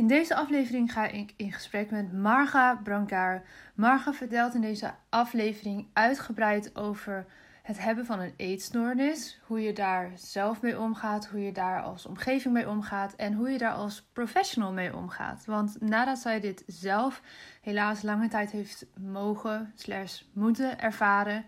[0.00, 3.46] In deze aflevering ga ik in gesprek met Marga Brancard.
[3.74, 7.26] Marga vertelt in deze aflevering uitgebreid over
[7.62, 12.06] het hebben van een eetstoornis, hoe je daar zelf mee omgaat, hoe je daar als
[12.06, 15.44] omgeving mee omgaat en hoe je daar als professional mee omgaat.
[15.44, 17.22] Want nadat zij dit zelf
[17.60, 21.44] helaas lange tijd heeft mogen slash moeten ervaren,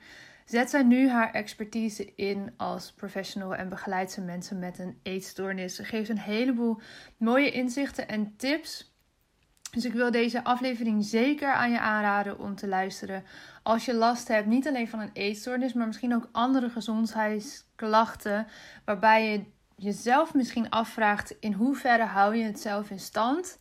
[0.53, 5.75] zet zij nu haar expertise in als professional en begeleidt ze mensen met een eetstoornis.
[5.75, 6.81] Ze geeft een heleboel
[7.17, 8.95] mooie inzichten en tips.
[9.71, 13.25] Dus ik wil deze aflevering zeker aan je aanraden om te luisteren.
[13.63, 18.47] Als je last hebt, niet alleen van een eetstoornis, maar misschien ook andere gezondheidsklachten.
[18.85, 19.45] Waarbij je
[19.77, 23.59] jezelf misschien afvraagt: in hoeverre hou je het zelf in stand?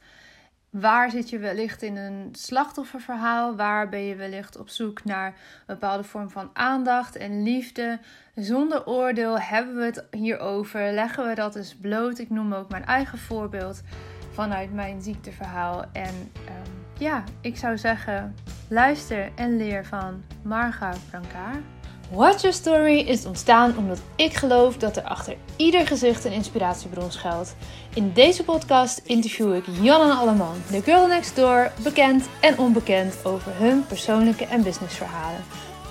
[0.71, 3.55] Waar zit je wellicht in een slachtofferverhaal?
[3.55, 5.34] Waar ben je wellicht op zoek naar een
[5.66, 7.99] bepaalde vorm van aandacht en liefde?
[8.35, 10.91] Zonder oordeel hebben we het hierover.
[10.91, 12.20] Leggen we dat eens bloot.
[12.20, 13.81] Ik noem ook mijn eigen voorbeeld
[14.29, 15.85] vanuit mijn ziekteverhaal.
[15.93, 18.35] En um, ja, ik zou zeggen,
[18.70, 21.80] luister en leer van Marga Brancard.
[22.12, 27.12] Watch Your Story is ontstaan omdat ik geloof dat er achter ieder gezicht een inspiratiebron
[27.12, 27.55] schuilt.
[27.93, 33.26] In deze podcast interview ik Jan en Alleman, de girl next door, bekend en onbekend
[33.26, 35.43] over hun persoonlijke en businessverhalen.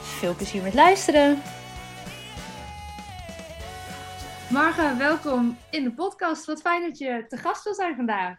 [0.03, 1.43] Veel plezier met luisteren!
[4.51, 6.45] Marga, welkom in de podcast.
[6.45, 8.37] Wat fijn dat je te gast wil zijn vandaag.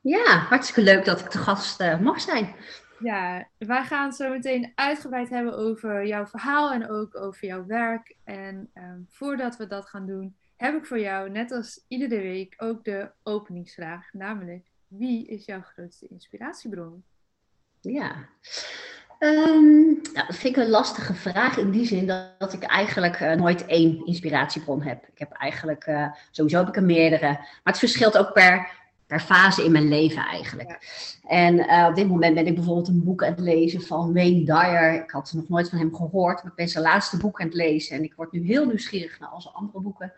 [0.00, 2.54] Ja, hartstikke leuk dat ik te gast uh, mag zijn.
[2.98, 7.66] Ja, wij gaan het zo meteen uitgebreid hebben over jouw verhaal en ook over jouw
[7.66, 8.16] werk.
[8.24, 12.54] En um, voordat we dat gaan doen, heb ik voor jou, net als iedere week,
[12.56, 14.12] ook de openingsvraag.
[14.12, 17.04] Namelijk, wie is jouw grootste inspiratiebron?
[17.80, 18.28] Ja,
[19.18, 22.06] um, nou, dat vind ik een lastige vraag in die zin
[22.38, 25.06] dat, ik eigenlijk uh, nooit één inspiratiebron heb.
[25.06, 28.70] Ik heb eigenlijk, uh, sowieso heb ik er meerdere, maar het verschilt ook per
[29.06, 30.78] per fase in mijn leven eigenlijk.
[31.28, 34.44] En uh, op dit moment ben ik bijvoorbeeld een boek aan het lezen van Wayne
[34.44, 34.94] Dyer.
[35.02, 37.56] Ik had nog nooit van hem gehoord, maar ik ben zijn laatste boek aan het
[37.56, 37.96] lezen.
[37.96, 40.12] En ik word nu heel nieuwsgierig naar al zijn andere boeken.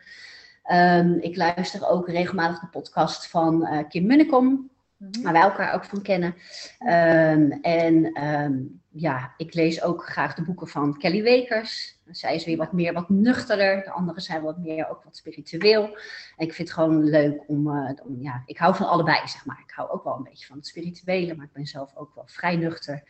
[0.73, 5.23] Um, ik luister ook regelmatig de podcast van uh, Kim Munnekom, mm-hmm.
[5.23, 6.35] waar wij elkaar ook van kennen.
[6.81, 11.99] Um, en um, ja, ik lees ook graag de boeken van Kelly Wekers.
[12.11, 13.85] Zij is weer wat meer wat nuchterder.
[13.85, 15.99] De anderen zijn wat meer ook wat spiritueel.
[16.37, 19.61] Ik vind het gewoon leuk om, uh, om, ja, ik hou van allebei, zeg maar.
[19.67, 22.27] Ik hou ook wel een beetje van het spirituele, maar ik ben zelf ook wel
[22.27, 23.03] vrij nuchter.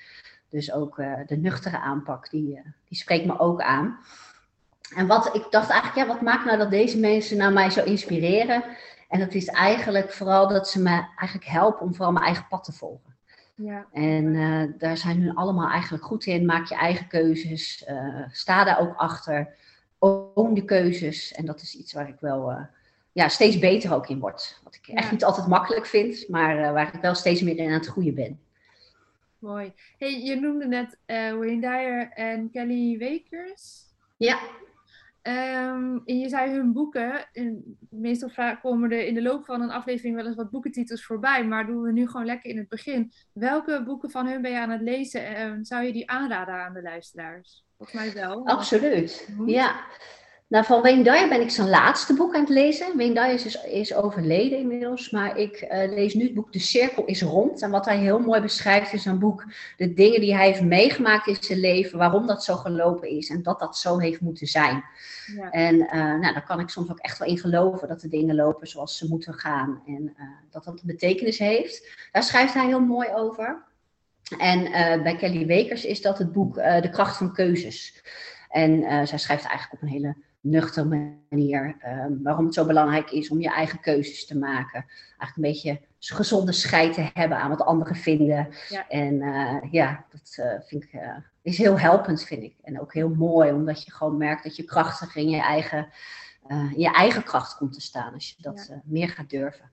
[0.49, 3.99] Dus ook uh, de nuchtere aanpak, die, uh, die spreekt me ook aan.
[4.97, 7.85] En wat ik dacht eigenlijk, ja, wat maakt nou dat deze mensen nou mij zo
[7.85, 8.65] inspireren?
[9.09, 12.65] En dat is eigenlijk vooral dat ze me eigenlijk helpen om vooral mijn eigen pad
[12.65, 13.17] te volgen.
[13.55, 13.87] Ja.
[13.93, 16.47] En uh, daar zijn hun allemaal eigenlijk goed in.
[16.47, 17.85] Maak je eigen keuzes.
[17.89, 19.55] Uh, sta daar ook achter.
[19.99, 21.33] Own de keuzes.
[21.33, 22.61] En dat is iets waar ik wel uh,
[23.13, 24.61] ja, steeds beter ook in word.
[24.65, 24.95] Wat ik ja.
[24.95, 28.15] echt niet altijd makkelijk vind, maar waar ik wel steeds meer in aan het groeien
[28.15, 28.41] ben.
[29.39, 29.73] Mooi.
[29.99, 33.85] Hey, je noemde net Wayne Dyer en Kelly Wakers.
[34.17, 34.39] Ja.
[35.23, 37.29] Um, en je zei hun boeken.
[37.33, 41.45] En meestal komen er in de loop van een aflevering wel eens wat boekentitels voorbij.
[41.45, 43.13] Maar doen we nu gewoon lekker in het begin.
[43.33, 45.27] Welke boeken van hun ben je aan het lezen?
[45.27, 47.65] En zou je die aanraden aan de luisteraars?
[47.77, 48.47] Volgens mij wel.
[48.47, 49.29] Absoluut.
[49.47, 49.81] Ja.
[50.49, 52.97] Nou, van Wayne Dyer ben ik zijn laatste boek aan het lezen.
[52.97, 57.05] Wayne Dyer is, is overleden inmiddels, maar ik uh, lees nu het boek De Cirkel
[57.05, 57.63] is Rond.
[57.63, 59.45] En wat hij heel mooi beschrijft in zijn boek,
[59.77, 63.43] de dingen die hij heeft meegemaakt in zijn leven, waarom dat zo gelopen is en
[63.43, 64.85] dat dat zo heeft moeten zijn.
[65.37, 65.51] Ja.
[65.51, 68.35] En uh, nou, daar kan ik soms ook echt wel in geloven dat de dingen
[68.35, 72.09] lopen zoals ze moeten gaan en uh, dat dat een betekenis heeft.
[72.13, 73.67] Daar schrijft hij heel mooi over.
[74.39, 74.73] En
[75.03, 78.03] bij Kelly Wekers is dat het boek De Kracht van Keuzes.
[78.49, 81.77] En zij schrijft eigenlijk op een hele nuchtere manier.
[81.87, 84.85] Um, waarom het zo belangrijk is om je eigen keuzes te maken.
[85.19, 88.49] Eigenlijk een beetje gezonde scheid te hebben aan wat anderen vinden.
[88.69, 88.89] Ja.
[88.89, 92.57] En uh, ja, dat uh, vind ik, uh, is heel helpend, vind ik.
[92.63, 95.89] En ook heel mooi, omdat je gewoon merkt dat je krachtig in je eigen,
[96.49, 98.15] in je eigen kracht komt te staan.
[98.15, 98.83] Als je dat ja.
[98.85, 99.71] meer gaat durven.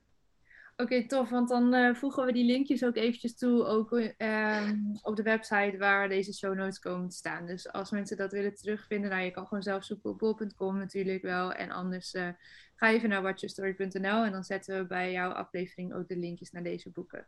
[0.77, 1.29] Oké, okay, tof.
[1.29, 4.69] Want dan uh, voegen we die linkjes ook eventjes toe ook, uh,
[5.01, 7.45] op de website waar deze show notes komen te staan.
[7.45, 11.21] Dus als mensen dat willen terugvinden, nou je kan gewoon zelf zoeken op bol.com natuurlijk
[11.21, 11.53] wel.
[11.53, 12.27] En anders uh,
[12.75, 16.63] ga even naar watchyourstory.nl en dan zetten we bij jouw aflevering ook de linkjes naar
[16.63, 17.27] deze boeken.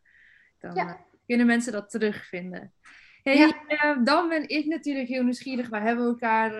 [0.60, 0.88] Dan ja.
[0.88, 0.95] Eh,
[1.25, 2.74] kunnen mensen dat terugvinden.
[3.24, 3.38] Hey,
[3.68, 3.95] ja.
[3.95, 5.69] dan ben ik natuurlijk heel nieuwsgierig.
[5.69, 6.51] We hebben elkaar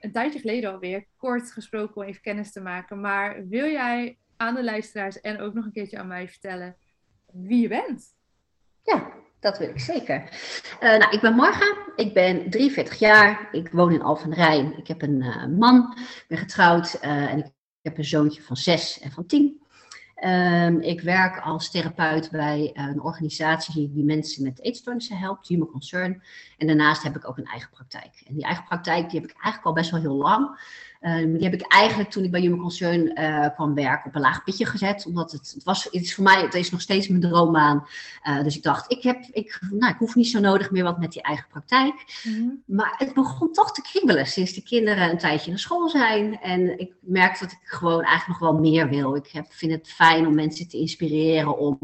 [0.00, 3.00] een tijdje geleden alweer kort gesproken om even kennis te maken.
[3.00, 6.76] Maar wil jij aan de luisteraars en ook nog een keertje aan mij vertellen
[7.32, 8.14] wie je bent.
[8.82, 10.22] Ja, dat wil ik zeker.
[10.80, 14.78] Uh, nou, ik ben Marga, ik ben 43 jaar, ik woon in Alphen Rijn.
[14.78, 17.52] Ik heb een uh, man, ik ben getrouwd uh, en ik
[17.82, 19.62] heb een zoontje van 6 en van 10.
[20.14, 26.22] Ehm, ik werk als therapeut bij een organisatie die mensen met eetstoornissen helpt, Human Concern.
[26.58, 28.22] En daarnaast heb ik ook een eigen praktijk.
[28.26, 30.58] En die eigen praktijk die heb ik eigenlijk al best wel heel lang.
[31.06, 34.20] Um, die heb ik eigenlijk toen ik bij Human Concern uh, kwam werken op een
[34.20, 35.06] laag pitje gezet.
[35.06, 37.86] Omdat het, het was, het is voor mij, het is nog steeds mijn droombaan.
[38.24, 40.98] Uh, dus ik dacht, ik, heb, ik, nou, ik hoef niet zo nodig meer wat
[40.98, 42.22] met die eigen praktijk.
[42.24, 42.62] Mm-hmm.
[42.66, 46.40] Maar het begon toch te kriebelen sinds de kinderen een tijdje naar school zijn.
[46.40, 49.16] En ik merk dat ik gewoon eigenlijk nog wel meer wil.
[49.16, 51.78] Ik heb, vind het fijn om mensen te inspireren om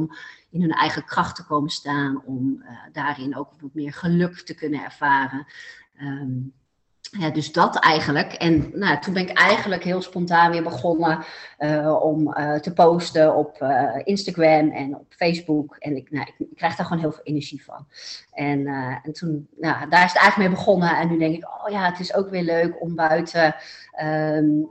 [0.50, 2.22] in hun eigen kracht te komen staan.
[2.24, 5.46] Om uh, daarin ook wat meer geluk te kunnen ervaren.
[6.02, 6.52] Um,
[7.18, 8.32] ja, dus dat eigenlijk.
[8.32, 11.24] En nou, toen ben ik eigenlijk heel spontaan weer begonnen
[11.58, 15.76] uh, om uh, te posten op uh, Instagram en op Facebook.
[15.76, 17.86] En ik, nou, ik, krijg daar gewoon heel veel energie van.
[18.32, 18.66] En,
[19.02, 20.96] en toen, nou, daar is het eigenlijk mee begonnen.
[20.96, 23.54] En nu denk ik, oh ja, het is ook weer leuk om buiten,
[24.02, 24.68] um,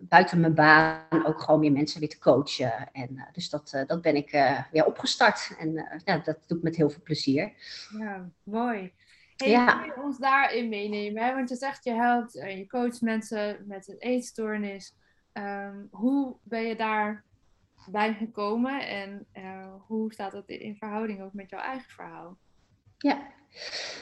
[0.00, 2.72] buiten mijn baan ook gewoon weer mensen weer te coachen.
[2.92, 4.30] En dus dat, dat ben ik
[4.70, 5.54] weer opgestart.
[5.58, 7.52] En ja, dat doe ik met heel veel plezier.
[7.98, 8.92] Ja, mooi.
[9.38, 9.78] Hey, ja.
[9.78, 11.22] Kun je ons daarin meenemen?
[11.22, 11.34] Hè?
[11.34, 14.94] Want je zegt je helpt en je coacht mensen met een eetstoornis.
[15.32, 17.24] Um, hoe ben je daar
[17.90, 22.36] bij gekomen en uh, hoe staat dat in verhouding ook met jouw eigen verhaal?
[22.98, 23.18] Ja.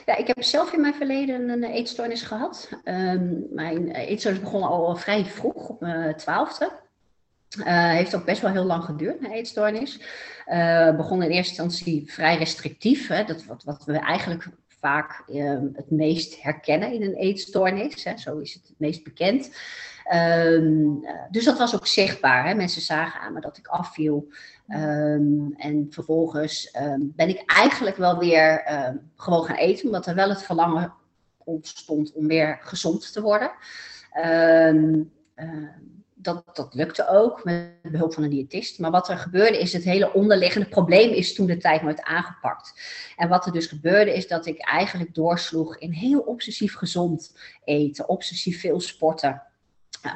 [0.07, 2.71] Ja, ik heb zelf in mijn verleden een eetstoornis gehad.
[2.85, 6.73] Um, mijn eetstoornis begon al vrij vroeg, op mijn twaalfde.
[7.59, 10.01] Uh, heeft ook best wel heel lang geduurd, een eetstoornis.
[10.47, 13.09] Uh, begon in eerste instantie vrij restrictief.
[13.09, 14.49] Hè, dat, wat, wat we eigenlijk
[14.87, 18.05] ehm, het meest herkennen in een eetstoornis.
[18.05, 19.57] Hè, zo is het het meest bekend.
[20.05, 22.47] Ehm, eh, dus dat was ook zichtbaar.
[22.47, 22.55] Hè.
[22.55, 24.29] Mensen zagen aan me dat ik afviel.
[24.69, 28.63] Um, en vervolgens ben ik eigenlijk wel weer
[29.17, 30.93] gewoon gaan eten, omdat er wel het verlangen
[31.45, 33.51] ontstond om weer gezond te worden
[36.27, 38.79] dat, dat lukte ook met behulp van een diëtist.
[38.79, 42.81] Maar wat er gebeurde is, het hele onderliggende probleem is toen de tijd nooit aangepakt.
[43.17, 48.09] En wat er dus gebeurde is dat ik eigenlijk doorsloeg in heel obsessief gezond eten,
[48.09, 49.43] obsessief veel sporten.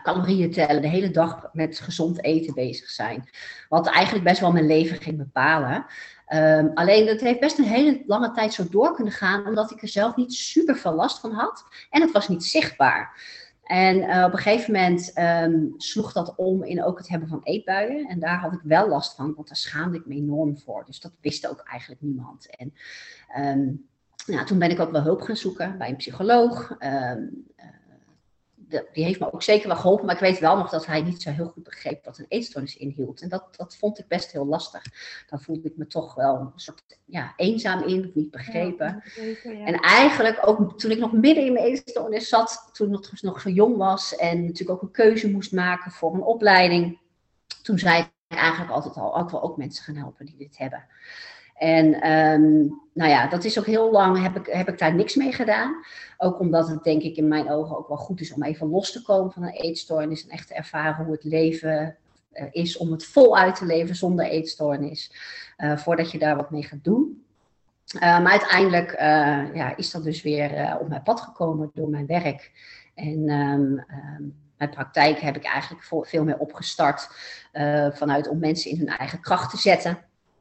[0.02, 3.28] Calorieën tellen, de hele dag met gezond eten bezig zijn.
[3.68, 5.86] Wat eigenlijk best wel mijn leven ging bepalen.
[6.34, 9.82] Um, alleen dat heeft best een hele lange tijd zo door kunnen gaan, omdat ik
[9.82, 11.64] er zelf niet super veel last van had.
[11.90, 13.20] En het was niet zichtbaar.
[13.70, 17.40] En uh, op een gegeven moment um, sloeg dat om in ook het hebben van
[17.42, 18.08] eetbuien.
[18.08, 20.84] En daar had ik wel last van, want daar schaamde ik me enorm voor.
[20.84, 22.56] Dus dat wist ook eigenlijk niemand.
[22.56, 22.74] En
[23.58, 23.88] um,
[24.26, 26.76] nou, toen ben ik ook wel hulp gaan zoeken bij een psycholoog.
[26.78, 27.46] Um,
[28.70, 31.22] die heeft me ook zeker wel geholpen, maar ik weet wel nog dat hij niet
[31.22, 33.20] zo heel goed begreep wat een eetstoornis inhield.
[33.20, 34.82] En dat, dat vond ik best heel lastig.
[35.26, 39.02] Dan voelde ik me toch wel een soort ja, eenzaam in, niet begrepen.
[39.44, 43.50] En eigenlijk ook toen ik nog midden in mijn eetstoornis zat, toen ik nog zo
[43.50, 46.98] jong was en natuurlijk ook een keuze moest maken voor een opleiding,
[47.62, 50.84] toen zei ik eigenlijk altijd al, ook wel ook mensen gaan helpen die dit hebben.
[51.60, 55.14] En um, nou ja, dat is ook heel lang, heb ik, heb ik daar niks
[55.14, 55.84] mee gedaan.
[56.18, 58.92] Ook omdat het denk ik in mijn ogen ook wel goed is om even los
[58.92, 60.24] te komen van een eetstoornis.
[60.24, 61.96] En echt te ervaren hoe het leven
[62.32, 65.12] uh, is om het voluit te leven zonder eetstoornis.
[65.58, 67.24] Uh, voordat je daar wat mee gaat doen.
[67.94, 68.92] Uh, maar uiteindelijk
[69.54, 72.50] ja, is dat dus weer op mijn pad gekomen door mijn werk.
[72.94, 73.84] En um,
[74.18, 77.08] um, mijn praktijk heb ik eigenlijk veel meer opgestart
[77.92, 79.98] vanuit om mensen in hun eigen kracht te zetten.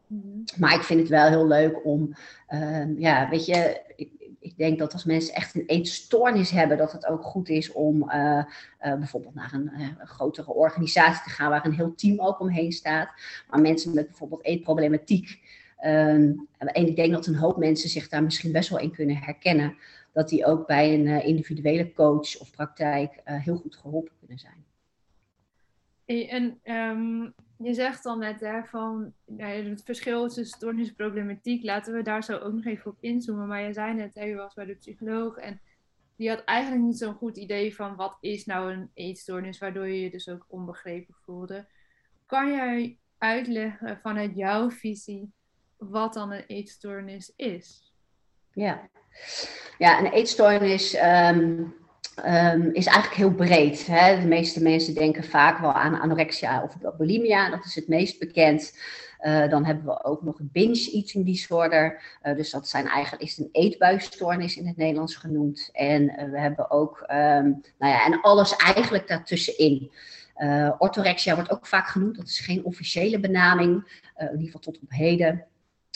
[0.09, 0.41] Mhm.
[0.57, 2.13] Maar ik vind het wel heel leuk om,
[2.49, 6.91] uh, ja, weet je, ik, ik, denk dat als mensen echt een eetstoornis hebben, dat
[6.91, 8.43] het ook goed is om uh, uh,
[8.79, 13.09] bijvoorbeeld naar een, een, grotere organisatie te gaan waar een heel team ook omheen staat.
[13.49, 15.39] Maar mensen met bijvoorbeeld eetproblematiek.
[15.85, 19.15] Um, en ik denk dat een hoop mensen zich daar misschien best wel in kunnen
[19.15, 19.77] herkennen.
[20.13, 24.65] Dat die ook bij een individuele coach of praktijk heel goed geholpen kunnen zijn.
[26.05, 32.23] En um, je zegt dan net hè, van het verschil tussen stoornisproblematiek, laten we daar
[32.23, 33.47] zo ook nog even op inzoomen.
[33.47, 35.61] Maar je zei net, hè, je was bij de psycholoog en
[36.15, 40.01] die had eigenlijk niet zo'n goed idee van wat is nou een eetstoornis, waardoor je
[40.01, 41.65] je dus ook onbegrepen voelde.
[42.25, 45.31] Kan jij uitleggen vanuit jouw visie
[45.77, 47.93] wat dan een eetstoornis is?
[48.53, 48.89] Ja,
[49.77, 51.73] ja een eetstoornis um,
[52.25, 53.87] um, is eigenlijk heel breed.
[53.87, 54.19] Hè?
[54.19, 58.73] De meeste mensen denken vaak wel aan anorexia of bulimia, dat is het meest bekend.
[59.21, 62.01] Uh, dan hebben we ook nog binge eating disorder.
[62.23, 65.69] Uh, dus dat zijn eigenlijk, is een eetbuisstoornis in het Nederlands genoemd.
[65.71, 69.91] En uh, we hebben ook, um, nou ja, en alles eigenlijk daartussenin.
[70.77, 74.89] orthorexia wordt ook vaak genoemd, dat is geen officiële benaming, in ieder geval tot op
[74.91, 75.45] heden.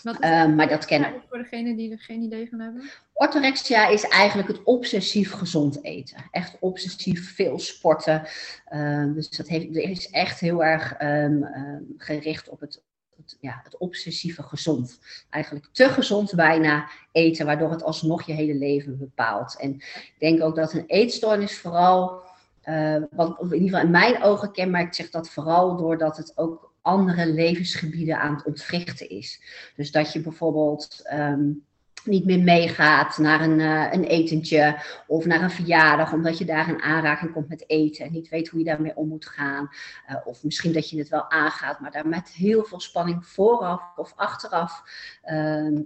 [0.04, 2.90] Uh, maar dat kennen Voor degenen die er geen idee van hebben.
[3.14, 6.18] Orthorexia is eigenlijk het obsessief gezond eten.
[6.32, 8.28] Echt obsessief veel sporten.
[8.74, 12.82] Uh, dus dat heeft, is echt heel erg um, um, gericht op het,
[13.16, 15.00] het, ja, het obsessieve gezond.
[15.30, 19.58] Eigenlijk te gezond bijna eten, waardoor het alsnog je hele leven bepaalt.
[19.60, 22.22] En ik denk ook dat een eetstoornis vooral,
[22.66, 26.73] uh, wat in ieder geval in mijn ogen kenmerkt zich dat vooral doordat het ook
[26.84, 29.42] andere levensgebieden aan het ontwrichten is.
[29.76, 31.66] Dus dat je bijvoorbeeld um,
[32.06, 36.70] niet meer meegaat naar een, uh, een etentje of naar een verjaardag, omdat je daar
[36.70, 39.70] in aanraking komt met eten en niet weet hoe je daarmee om moet gaan.
[40.10, 43.82] Uh, of misschien dat je het wel aangaat, maar daar met heel veel spanning vooraf
[43.96, 44.84] of achteraf,
[45.26, 45.80] uh,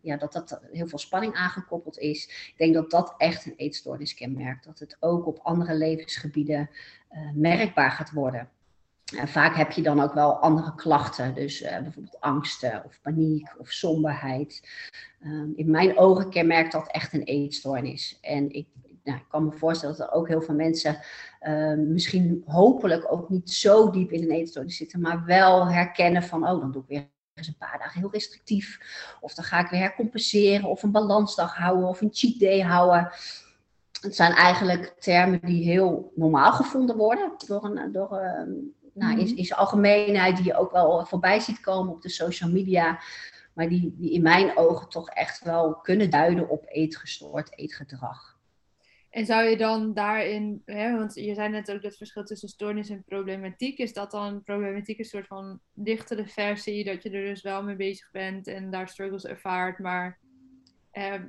[0.00, 2.24] ja, dat dat heel veel spanning aangekoppeld is.
[2.24, 6.70] Ik denk dat dat echt een eetstoornis kenmerkt, dat het ook op andere levensgebieden
[7.08, 8.48] eh, merkbaar gaat worden.
[9.12, 13.70] Vaak heb je dan ook wel andere klachten, dus uh, bijvoorbeeld angsten of paniek of
[13.70, 14.68] somberheid.
[15.24, 18.18] Um, in mijn ogen kenmerkt dat echt een eetstoornis.
[18.20, 18.66] En ik,
[19.02, 20.98] nou, ik kan me voorstellen dat er ook heel veel mensen
[21.42, 26.48] uh, misschien hopelijk ook niet zo diep in een eetstoornis zitten, maar wel herkennen van,
[26.48, 28.78] oh, dan doe ik weer eens een paar dagen heel restrictief.
[29.20, 33.10] Of dan ga ik weer hercompenseren of een balansdag houden of een cheat day houden.
[34.00, 38.20] Het zijn eigenlijk termen die heel normaal gevonden worden door een, door,
[38.94, 43.00] nou, is, is algemeenheid die je ook wel voorbij ziet komen op de social media.
[43.52, 48.34] Maar die, die in mijn ogen toch echt wel kunnen duiden op eetgestoord eetgedrag.
[49.10, 52.88] En zou je dan daarin, hè, want je zei net ook dat verschil tussen stoornis
[52.88, 57.42] en problematiek, is dat dan problematiek een soort van dichtere versie, dat je er dus
[57.42, 60.18] wel mee bezig bent en daar struggles ervaart, maar
[60.90, 61.20] eh,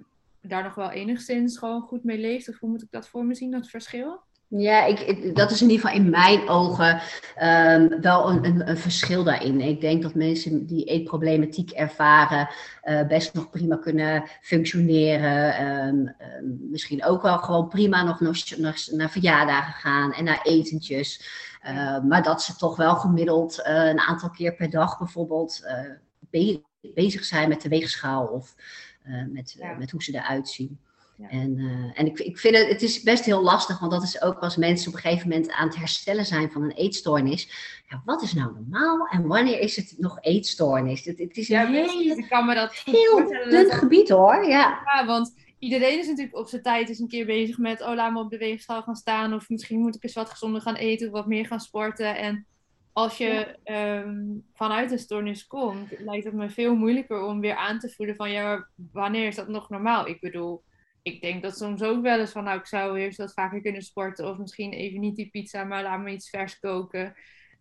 [0.41, 2.49] daar nog wel enigszins gewoon goed mee leeft?
[2.49, 4.21] Of hoe moet ik dat voor me zien, dat verschil?
[4.47, 7.01] Ja, ik, dat is in ieder geval in mijn ogen
[7.41, 9.61] um, wel een, een, een, verschil daarin.
[9.61, 12.49] Ik denk dat mensen die eetproblematiek ervaren
[12.83, 15.67] uh, best nog prima kunnen functioneren.
[15.67, 21.25] Um, um, misschien ook wel gewoon prima nog naar, naar, verjaardagen gaan en naar etentjes.
[21.67, 25.67] Uh, maar dat ze toch wel gemiddeld uh, een aantal keer per dag bijvoorbeeld
[26.19, 28.55] be bezig zijn met de weegschaal of
[29.27, 29.73] met, ja.
[29.73, 30.79] met hoe ze eruit zien.
[31.17, 31.29] Ja.
[31.29, 34.21] En, uh, en ik, ik vind het, het is best heel lastig, want dat is
[34.21, 37.49] ook als mensen op een gegeven moment aan het herstellen zijn van een eetstoornis.
[37.89, 41.05] Ja, wat is nou normaal en wanneer is het nog eetstoornis?
[41.05, 44.45] Het, het is een ja, hele, ik kan me dat heel dun gebied hoor.
[44.45, 44.81] Ja.
[44.85, 48.11] ja, want iedereen is natuurlijk op zijn tijd eens een keer bezig met, oh laat
[48.11, 49.33] me op de weegschaal gaan staan.
[49.33, 52.17] Of misschien moet ik eens wat gezonder gaan eten of wat meer gaan sporten.
[52.17, 52.45] En
[52.93, 53.99] als je ja.
[53.99, 58.15] um, vanuit een stoornis komt, lijkt het me veel moeilijker om weer aan te voelen
[58.15, 60.07] van, ja, wanneer is dat nog normaal?
[60.07, 60.63] Ik bedoel
[61.05, 63.81] ik denk dat soms ook wel eens van, nou, ik zou eerst wat vaker kunnen
[63.81, 64.29] sporten.
[64.29, 67.15] Of misschien even niet die pizza, maar laat me iets vers koken.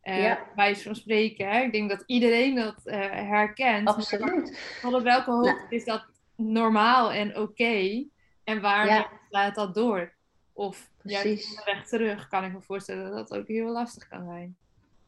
[0.04, 0.38] Uh, ja.
[0.54, 1.48] Wijs van spreken.
[1.50, 1.60] Hè?
[1.60, 3.88] Ik denk dat iedereen dat uh, herkent.
[3.88, 4.58] Absoluut.
[4.82, 5.66] Maar op welke hoogte nou.
[5.68, 6.04] is dat
[6.36, 7.40] normaal en oké?
[7.40, 8.08] Okay?
[8.44, 9.10] En waar ja.
[9.30, 10.12] laat dat door?
[10.52, 14.56] Of juist weg terug, kan ik me voorstellen dat dat ook heel lastig kan zijn.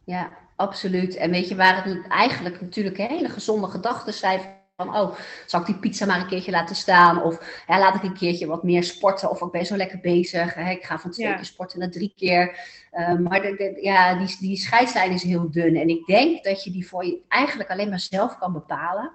[0.05, 1.17] Ja, absoluut.
[1.17, 4.41] En weet je waar het eigenlijk natuurlijk hele gezonde gedachten zijn
[4.77, 5.17] van, oh,
[5.47, 7.23] zal ik die pizza maar een keertje laten staan?
[7.23, 9.31] Of ja, laat ik een keertje wat meer sporten?
[9.31, 10.55] Of ik ben zo lekker bezig.
[10.55, 10.71] Hè?
[10.71, 11.35] Ik ga van twee ja.
[11.35, 12.59] keer sporten naar drie keer.
[12.93, 15.77] Uh, maar de, de, ja, die, die scheidslijn is heel dun.
[15.77, 19.13] En ik denk dat je die voor je eigenlijk alleen maar zelf kan bepalen.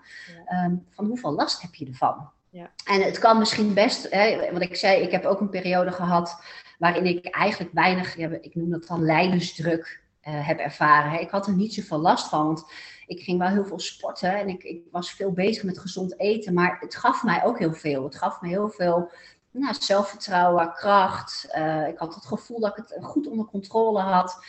[0.50, 0.63] Ja.
[0.63, 2.30] Um, van hoeveel last heb je ervan?
[2.50, 2.72] Ja.
[2.86, 6.44] En het kan misschien best, hè, wat ik zei, ik heb ook een periode gehad
[6.77, 11.12] waarin ik eigenlijk weinig, ik noem dat dan lijdensdruk, uh, heb ervaren.
[11.12, 11.18] Hè.
[11.18, 12.65] Ik had er niet zoveel last van, want
[13.12, 16.53] ik ging wel heel veel sporten en ik, ik, was veel bezig met gezond eten.
[16.53, 18.03] Maar het gaf mij ook heel veel.
[18.03, 19.12] Het gaf me heel veel
[19.51, 21.48] nou, zelfvertrouwen, kracht.
[21.58, 24.46] Uh, ik had het gevoel dat ik het goed onder controle had.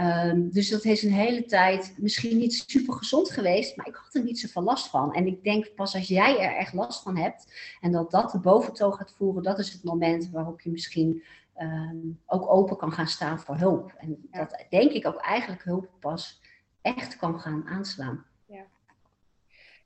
[0.00, 4.14] Um, dus dat is een hele tijd misschien niet super gezond geweest, maar ik had
[4.14, 5.14] er niet zoveel last van.
[5.14, 8.40] En ik denk pas als jij er echt last van hebt en dat dat de
[8.40, 11.22] boventoon gaat voeren, dat is het moment waarop je misschien
[11.58, 13.94] um, ook open kan gaan staan voor hulp.
[13.98, 16.40] En dat denk ik ook eigenlijk hulp pas
[16.84, 18.24] echt kan gaan aanslaan.
[18.46, 18.64] Ja.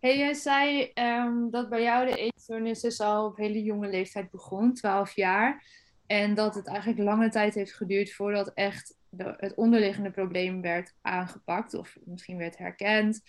[0.00, 4.30] Hey, jij zei um, dat bij jou de eetstoornis dus al op hele jonge leeftijd
[4.30, 5.64] begon, 12 jaar.
[6.06, 11.74] En dat het eigenlijk lange tijd heeft geduurd voordat echt het onderliggende probleem werd aangepakt
[11.74, 13.22] of misschien werd herkend.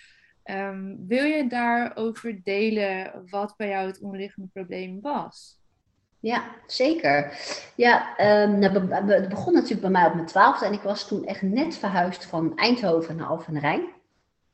[0.43, 5.58] Um, wil je daarover delen wat bij jou het onderliggende probleem was?
[6.21, 7.39] Ja, zeker.
[7.75, 11.41] Ja, um, het begon natuurlijk bij mij op mijn twaalfde en ik was toen echt
[11.41, 13.81] net verhuisd van Eindhoven naar Alphen Rijn.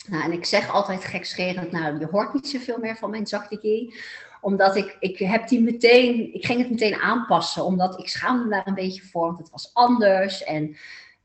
[0.07, 3.95] Nou, en ik zeg altijd gekscherend, nou, je hoort niet zoveel meer van mijn zakdikkie.
[4.41, 8.67] Omdat ik, ik heb die meteen, ik ging het meteen aanpassen, omdat ik schaamde daar
[8.67, 10.43] een beetje voor, want het was anders.
[10.43, 10.77] En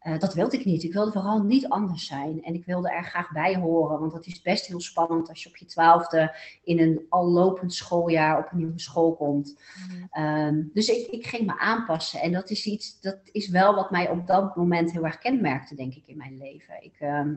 [0.02, 0.83] uh, dat wilde ik niet.
[0.83, 2.42] Ik wilde vooral niet anders zijn.
[2.42, 4.00] En ik wilde er graag bij horen.
[4.00, 7.75] Want dat is best heel spannend als je op je twaalfde in een al lopend
[7.75, 9.59] schooljaar op een nieuwe school komt.
[9.88, 10.04] Mhm.
[10.11, 12.21] Ehm, dus ik, ik ging me aanpassen.
[12.21, 15.75] En dat is iets, dat is wel wat mij op dat moment heel erg kenmerkte,
[15.75, 16.85] denk ik, in mijn leven.
[16.85, 17.35] Ik, ehm,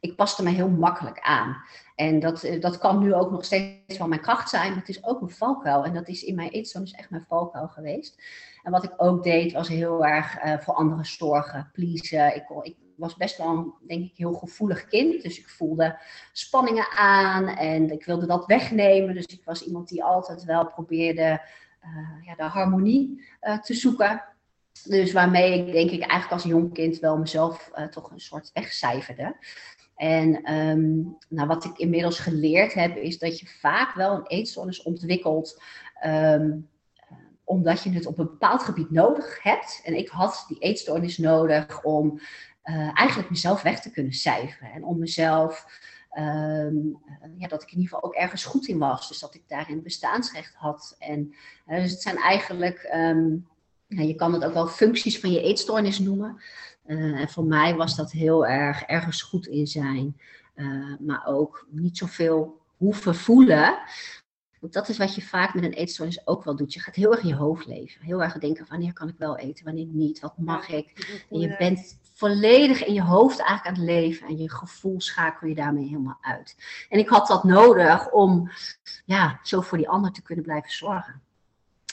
[0.00, 1.56] ik paste me heel makkelijk aan.
[1.94, 4.88] En dat, eh, dat kan nu ook nog steeds wel mijn kracht zijn, maar het
[4.88, 5.84] is ook een valkuil.
[5.84, 8.22] En dat is in mijn eetstoornis echt mijn valkuil geweest.
[8.64, 12.36] En wat ik ook deed, was heel erg uh, voor anderen zorgen, pleasen.
[12.36, 15.22] Ik, ik, was best wel denk ik, heel gevoelig kind.
[15.22, 15.98] Dus ik voelde
[16.32, 19.14] spanningen aan en ik wilde dat wegnemen.
[19.14, 21.40] Dus ik was iemand die altijd wel probeerde
[21.84, 24.24] uh, ja, de harmonie uh, te zoeken.
[24.84, 29.36] Dus waarmee ik denk ik eigenlijk als jong kind wel mezelf toch een soort wegcijferde.
[29.96, 34.82] En um, nou, wat ik inmiddels geleerd heb, is dat je vaak wel een eetstoornis
[34.82, 35.62] ontwikkelt.
[36.06, 36.68] Um,
[37.44, 39.80] omdat je het op een bepaald gebied nodig hebt.
[39.84, 42.20] En ik had die eetstoornis nodig om
[42.64, 44.72] uh, eigenlijk mezelf weg te kunnen cijferen.
[44.72, 45.66] En om mezelf,
[46.18, 46.98] um,
[47.38, 49.08] ja, dat ik in ieder geval ook ergens goed in was.
[49.08, 50.96] Dus dat ik daarin bestaansrecht had.
[50.98, 51.34] En
[51.66, 52.88] uh, dus het zijn eigenlijk,
[53.86, 56.42] ja, je kan het ook wel functies van je eetstoornis noemen.
[56.84, 60.20] En voor mij was dat heel erg ergens goed in zijn.
[60.98, 63.78] maar ook niet zoveel hoeven voelen.
[64.64, 66.74] Want dat is wat je vaak met een eetstoornis ook wel doet.
[66.74, 68.02] Je gaat heel erg in je hoofd leven.
[68.02, 71.18] Heel erg denken, wanneer kan ik wel eten, wanneer niet, wat mag ik.
[71.30, 74.26] En je bent volledig in je hoofd eigenlijk aan het leven.
[74.26, 76.56] En je gevoel schakel je daarmee helemaal uit.
[76.88, 78.50] En ik had dat nodig om
[79.04, 81.22] ja, zo voor die ander te kunnen blijven zorgen.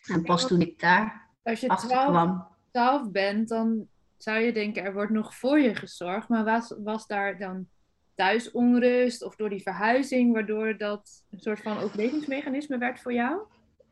[0.05, 2.37] En pas toen ik daar Als je twaalf,
[2.71, 3.87] twaalf bent, dan
[4.17, 6.29] zou je denken, er wordt nog voor je gezorgd.
[6.29, 7.67] Maar was, was daar dan
[8.15, 13.41] thuisonrust of door die verhuizing, waardoor dat een soort van overlevingsmechanisme werd voor jou?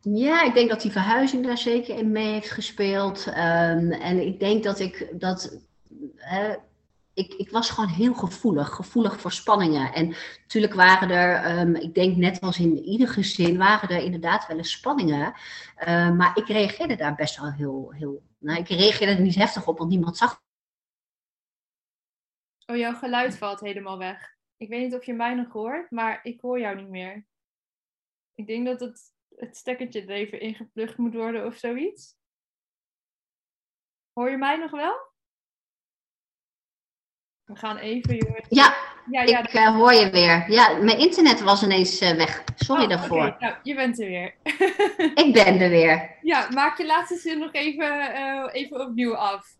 [0.01, 3.27] Ja, ik denk dat die verhuizing daar zeker in mee heeft gespeeld.
[3.27, 5.59] Um, en ik denk dat ik dat.
[7.13, 9.93] ik, ik, was gewoon heel gevoelig, gevoelig voor spanningen.
[9.93, 14.47] En natuurlijk waren er, um, ik denk net als in ieder gezin, waren er inderdaad
[14.47, 15.33] wel eens spanningen.
[15.87, 18.21] Uh, maar ik reageerde daar best wel heel, heel.
[18.39, 20.41] Nou, ik reageerde er niet heftig op, want niemand zag
[22.69, 24.35] Oh, jouw geluid valt helemaal weg.
[24.57, 27.25] Ik weet niet of je mij nog hoort, maar ik hoor jou niet meer.
[28.35, 29.01] Ik denk dat het,
[29.35, 32.15] het stekkertje er even ingeplucht moet worden of zoiets.
[34.13, 35.07] Hoor je mij nog wel?
[37.43, 38.47] We gaan even, jongens.
[38.49, 38.75] Ja,
[39.11, 40.51] ja, ja ik uh, hoor je weer.
[40.51, 42.43] Ja, mijn internet was ineens uh, weg.
[42.55, 43.27] Sorry oh, daarvoor.
[43.27, 43.37] Okay.
[43.39, 44.35] Nou, je bent er weer.
[45.25, 46.17] ik ben er weer.
[46.21, 49.58] Ja, maak je laatste zin nog even, uh, even opnieuw af.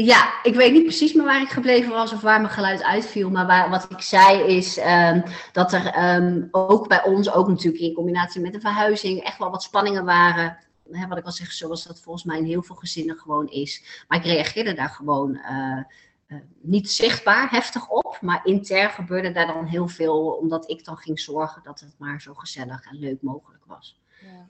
[0.00, 3.30] Ja, ik weet niet precies meer waar ik gebleven was of waar mijn geluid uitviel.
[3.30, 7.94] Maar wat ik zei is um, dat er um, ook bij ons, ook natuurlijk in
[7.94, 10.58] combinatie met de verhuizing, echt wel wat spanningen waren.
[10.90, 14.04] Hè, wat ik al zeg, zoals dat volgens mij in heel veel gezinnen gewoon is.
[14.08, 15.82] Maar ik reageerde daar gewoon uh,
[16.28, 18.18] uh, niet zichtbaar heftig op.
[18.20, 22.20] Maar intern gebeurde daar dan heel veel, omdat ik dan ging zorgen dat het maar
[22.20, 24.00] zo gezellig en leuk mogelijk was.
[24.20, 24.48] Ja.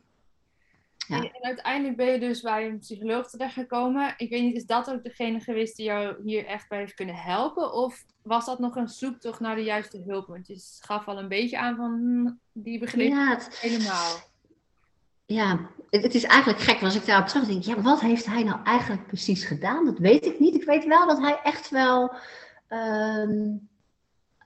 [1.08, 4.14] En, uiteindelijk ben je dus bij een psycholoog terechtgekomen.
[4.16, 7.14] Ik weet niet, is dat ook degene geweest die jou hier echt bij heeft kunnen
[7.14, 7.72] helpen?
[7.72, 10.26] Of was dat nog een zoektocht naar de juiste hulp?
[10.26, 14.16] Want je gaf al een beetje aan van hm, die begrip ja, helemaal.
[15.26, 17.62] Ja, het, het, is eigenlijk gek als ik daarop terug denk.
[17.62, 19.84] Ja, wat heeft hij nou eigenlijk precies gedaan?
[19.84, 20.54] Dat weet ik niet.
[20.54, 22.14] Ik weet wel dat hij echt wel...
[22.68, 23.56] Ehm,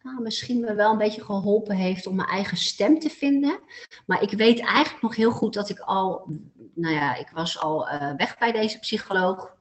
[0.03, 3.61] nou, misschien me wel een beetje geholpen heeft om mijn eigen stem te vinden.
[4.07, 6.27] Maar ik weet eigenlijk nog heel goed dat ik al,
[6.75, 9.55] nou ja, ik was al uh, weg bij deze psycholoog.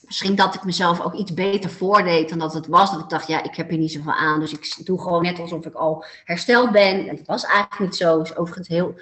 [0.00, 2.90] Misschien dat ik mezelf ook iets beter voordeed dan dat het was.
[2.90, 4.40] Dat ik dacht, ja, ik heb hier niet zoveel aan.
[4.40, 7.08] Dus ik doe gewoon net alsof ik al hersteld ben.
[7.08, 8.20] En het was eigenlijk niet zo.
[8.20, 8.94] Is overigens heel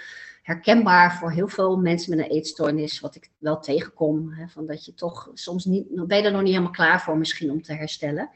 [0.47, 4.33] herkenbaar voor heel veel mensen met een eetstoornis, wat ik wel tegenkom.
[4.33, 7.19] Hè, van dat je toch soms niet, ben je er nog niet helemaal klaar voor
[7.19, 8.31] misschien om te herstellen.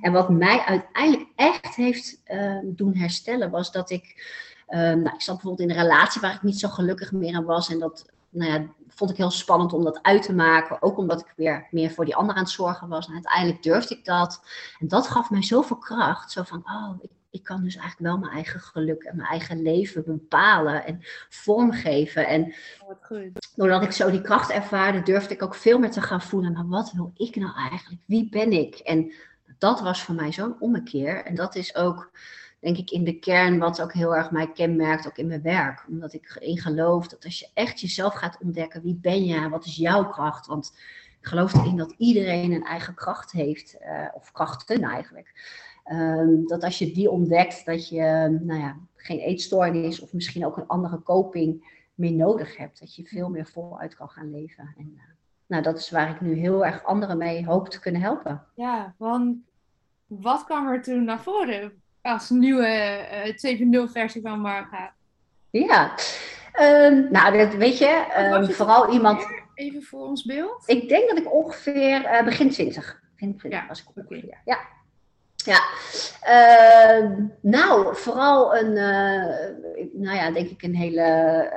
[0.00, 4.04] En wat mij uiteindelijk echt heeft uh, doen herstellen, was dat ik,
[4.68, 7.44] uh, nou, ik zat bijvoorbeeld in een relatie waar ik niet zo gelukkig meer aan
[7.44, 7.68] was.
[7.68, 10.82] En dat nou ja, vond ik heel spannend om dat uit te maken.
[10.82, 13.06] Ook omdat ik weer meer voor die ander aan het zorgen was.
[13.06, 14.42] En uiteindelijk durfde ik dat.
[14.78, 16.30] En dat gaf mij zoveel kracht.
[16.30, 19.62] Zo van, oh, ik ik kan dus eigenlijk wel mijn eigen geluk en mijn eigen
[19.62, 22.26] leven bepalen en vormgeven.
[22.26, 22.54] En
[23.56, 26.52] doordat ik zo die kracht ervaarde, durfde ik ook veel meer te gaan voelen.
[26.52, 28.02] Maar wat wil ik nou eigenlijk?
[28.06, 28.74] Wie ben ik?
[28.74, 29.12] En
[29.58, 31.24] dat was voor mij zo'n ommekeer.
[31.24, 32.10] En dat is ook,
[32.60, 35.84] denk ik, in de kern wat ook heel erg mij kenmerkt, ook in mijn werk.
[35.88, 39.48] Omdat ik erin geloof dat als je echt jezelf gaat ontdekken, wie ben je?
[39.48, 40.46] Wat is jouw kracht?
[40.46, 40.72] Want
[41.20, 45.32] ik geloof erin dat iedereen een eigen kracht heeft, uh, of krachten eigenlijk.
[45.84, 50.56] Um, dat als je die ontdekt, dat je nou ja, geen eetstoornis of misschien ook
[50.56, 52.80] een andere coping meer nodig hebt.
[52.80, 54.74] Dat je veel meer voluit kan gaan leven.
[54.78, 55.02] En uh,
[55.46, 58.44] nou, dat is waar ik nu heel erg anderen mee hoop te kunnen helpen.
[58.54, 59.36] Ja, want
[60.06, 63.00] wat kwam er toen naar voren als nieuwe
[63.42, 64.94] uh, 7.0 versie van Marga?
[65.50, 65.94] Ja,
[66.60, 69.26] um, nou, dat weet je, um, vooral iemand.
[69.54, 70.62] Even voor ons beeld.
[70.66, 73.00] Ik denk dat ik ongeveer uh, begin 20.
[73.12, 74.40] Begin 20 ja, was ik ongeveer.
[74.44, 74.58] Ja.
[75.44, 75.60] Ja,
[76.28, 81.02] uh, nou, vooral een, uh, nou ja, denk ik een hele,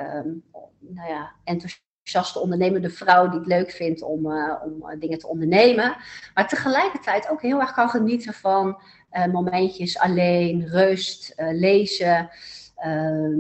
[0.02, 0.32] uh,
[0.80, 5.98] nou ja, enthousiaste ondernemende vrouw die het leuk vindt om, uh, om dingen te ondernemen.
[6.34, 8.82] Maar tegelijkertijd ook heel erg kan genieten van
[9.32, 12.30] momentjes alleen, rust, lezen,
[12.76, 13.40] ehm,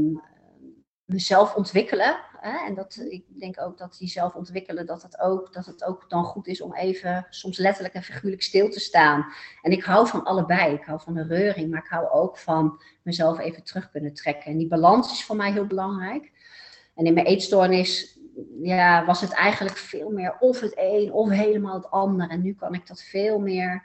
[1.05, 2.15] mezelf ontwikkelen.
[2.53, 6.09] En dat, ik denk ook dat die zelf ontwikkelen, dat het, ook, dat het ook
[6.09, 9.25] dan goed is om even soms letterlijk en figuurlijk stil te staan.
[9.61, 10.73] En ik hou van allebei.
[10.73, 14.51] Ik hou van de reuring, maar ik hou ook van mezelf even terug kunnen trekken.
[14.51, 16.31] En die balans is voor mij heel belangrijk.
[16.95, 18.19] En in mijn eetstoornis
[18.61, 22.29] ja, was het eigenlijk veel meer of het een of helemaal het ander.
[22.29, 23.83] En nu kan ik dat veel meer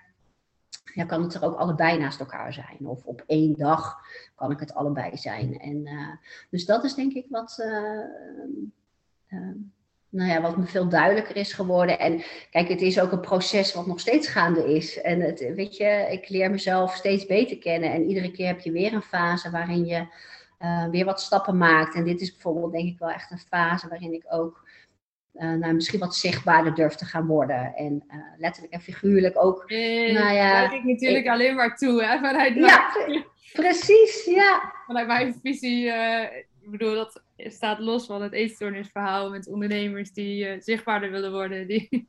[0.94, 2.78] ja, kan het er ook allebei naast elkaar zijn.
[2.80, 3.98] Of op één dag
[4.34, 5.58] kan ik het allebei zijn.
[5.58, 6.08] En, uh,
[6.50, 8.04] dus dat is denk ik wat, uh,
[9.28, 9.54] uh,
[10.08, 11.98] nou ja, wat me veel duidelijker is geworden.
[11.98, 15.00] En kijk, het is ook een proces wat nog steeds gaande is.
[15.00, 17.92] En het, weet je, ik leer mezelf steeds beter kennen.
[17.92, 20.06] En iedere keer heb je weer een fase waarin je
[20.90, 21.94] weer wat stappen maakt.
[21.94, 24.69] En dit is bijvoorbeeld denk ik wel echt een fase waarin ik ook
[25.34, 27.74] uh, nou, misschien wat zichtbaarder durft te gaan worden.
[27.74, 29.70] En uh, letterlijk en figuurlijk ook.
[29.70, 32.18] Eh, nou ja, dat ik natuurlijk ik, alleen maar toe, hè?
[32.18, 32.90] Vanuit ja,
[33.52, 34.72] precies, ja.
[34.86, 35.86] Vanuit mijn visie,
[36.60, 41.66] ik bedoel, dat staat los van het eetstoornisverhaal met ondernemers die zichtbaarder willen worden.
[41.66, 42.08] Die,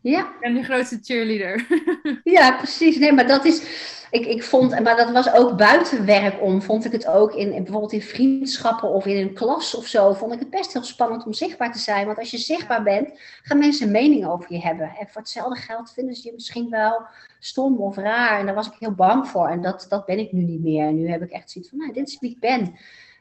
[0.00, 0.32] ja.
[0.40, 1.66] En de grootste cheerleader.
[2.38, 2.98] ja, precies.
[2.98, 3.62] Nee, maar dat is
[4.10, 7.50] ik, ik vond, maar dat was ook buiten werk om, vond ik het ook in,
[7.50, 11.26] bijvoorbeeld in vriendschappen of in een klas of zo, vond ik het best heel spannend
[11.26, 12.06] om zichtbaar te zijn.
[12.06, 14.86] Want als je zichtbaar bent, gaan mensen een mening over je hebben.
[14.98, 17.06] En voor hetzelfde geld vinden ze je misschien wel
[17.38, 18.38] stom of raar.
[18.38, 19.48] En daar was ik heel bang voor.
[19.48, 20.86] En dat, dat ben ik nu niet meer.
[20.86, 22.74] En nu heb ik echt zoiets van, nou, dit is wie ik ben.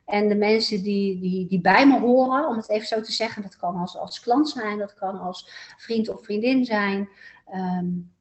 [0.07, 3.41] En de mensen die, die, die bij me horen, om het even zo te zeggen,
[3.41, 7.09] dat kan als, als klant zijn, dat kan als vriend of vriendin zijn.
[7.53, 8.11] Um,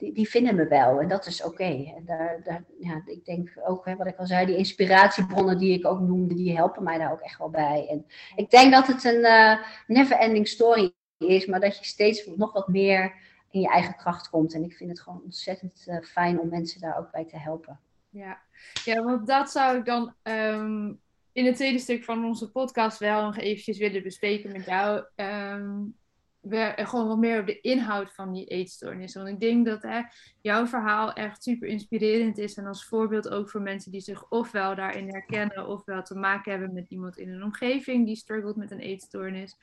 [0.00, 1.92] die, die vinden me wel en dat is oké.
[1.96, 5.78] En daar, daar, ja, ik denk ook, hè, wat ik al zei, die inspiratiebronnen die
[5.78, 7.86] ik ook noemde, die helpen mij daar ook echt wel bij.
[7.88, 12.52] En ik denk dat het een uh, never-ending story is, maar dat je steeds nog
[12.52, 13.14] wat meer
[13.50, 14.54] in je eigen kracht komt.
[14.54, 17.80] En ik vind het gewoon ontzettend uh, fijn om mensen daar ook bij te helpen.
[18.08, 18.38] Ja,
[18.84, 21.00] ja want dat zou ik dan um,
[21.32, 25.04] in het tweede stuk van onze podcast wel nog eventjes willen bespreken met jou.
[25.16, 25.98] Um,
[26.40, 29.14] we, gewoon wat meer op de inhoud van die eetstoornis.
[29.14, 30.00] Want ik denk dat hè,
[30.40, 32.54] jouw verhaal echt super inspirerend is.
[32.54, 36.72] En als voorbeeld ook voor mensen die zich ofwel daarin herkennen, ofwel te maken hebben
[36.72, 39.56] met iemand in een omgeving die struggelt met een eetstoornis.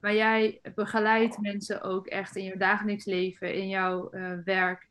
[0.00, 4.88] Maar jij begeleidt mensen ook echt in jouw dagelijks leven, in jouw uh, werk.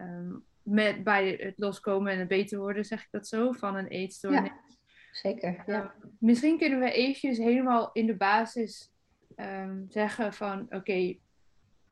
[0.00, 3.86] Um, met, bij het loskomen en het beter worden, zeg ik dat zo, van een
[3.86, 4.50] eetstoornis.
[5.22, 5.64] Zeker.
[5.66, 5.94] Ja.
[6.18, 8.90] Misschien kunnen we eventjes helemaal in de basis
[9.36, 11.16] um, zeggen van oké,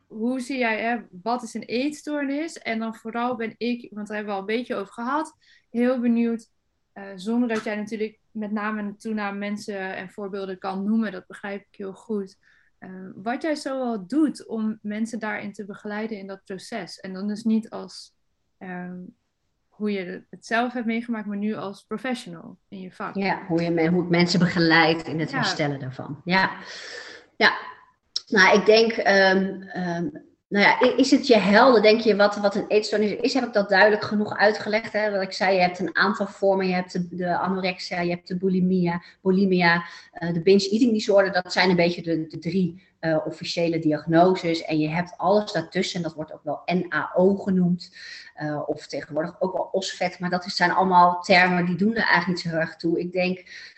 [0.07, 2.59] hoe zie jij, hè, wat is een eetstoornis?
[2.59, 5.37] En dan vooral ben ik, want daar hebben we al een beetje over gehad,
[5.71, 6.51] heel benieuwd,
[6.95, 11.27] uh, zonder dat jij natuurlijk met name en toename mensen en voorbeelden kan noemen, dat
[11.27, 12.39] begrijp ik heel goed.
[12.81, 17.01] Uh, wat jij zo wel doet om mensen daarin te begeleiden in dat proces.
[17.01, 18.15] En dan dus niet als
[18.59, 19.17] um,
[19.77, 23.15] hoe je het zelf hebt meegemaakt, maar nu als professional in je vak.
[23.15, 26.21] Ja, hoe je hoe mensen begeleidt in het herstellen daarvan.
[26.25, 26.51] Ja.
[27.37, 27.55] Ja,
[28.27, 32.55] nou, ik denk, um, um, nou ja, is het je helder, denk je, wat, wat
[32.55, 33.35] een eetstoornis is?
[33.35, 34.93] Heb ik dat duidelijk genoeg uitgelegd?
[34.93, 35.11] Hè?
[35.11, 36.67] Wat ik zei, je hebt een aantal vormen.
[36.67, 39.85] Je hebt de, de anorexia, je hebt de bulimia, bulimia
[40.19, 41.33] uh, de binge eating disorder.
[41.33, 44.65] Dat zijn een beetje de, de drie uh, officiële diagnoses.
[44.65, 47.97] En je hebt alles daartussen, dat wordt ook wel NAO genoemd.
[48.43, 50.19] Uh, of tegenwoordig ook wel OSVET.
[50.19, 53.01] Maar dat zijn allemaal termen die doen er eigenlijk niet zo heel erg toe.
[53.01, 53.37] Ik denk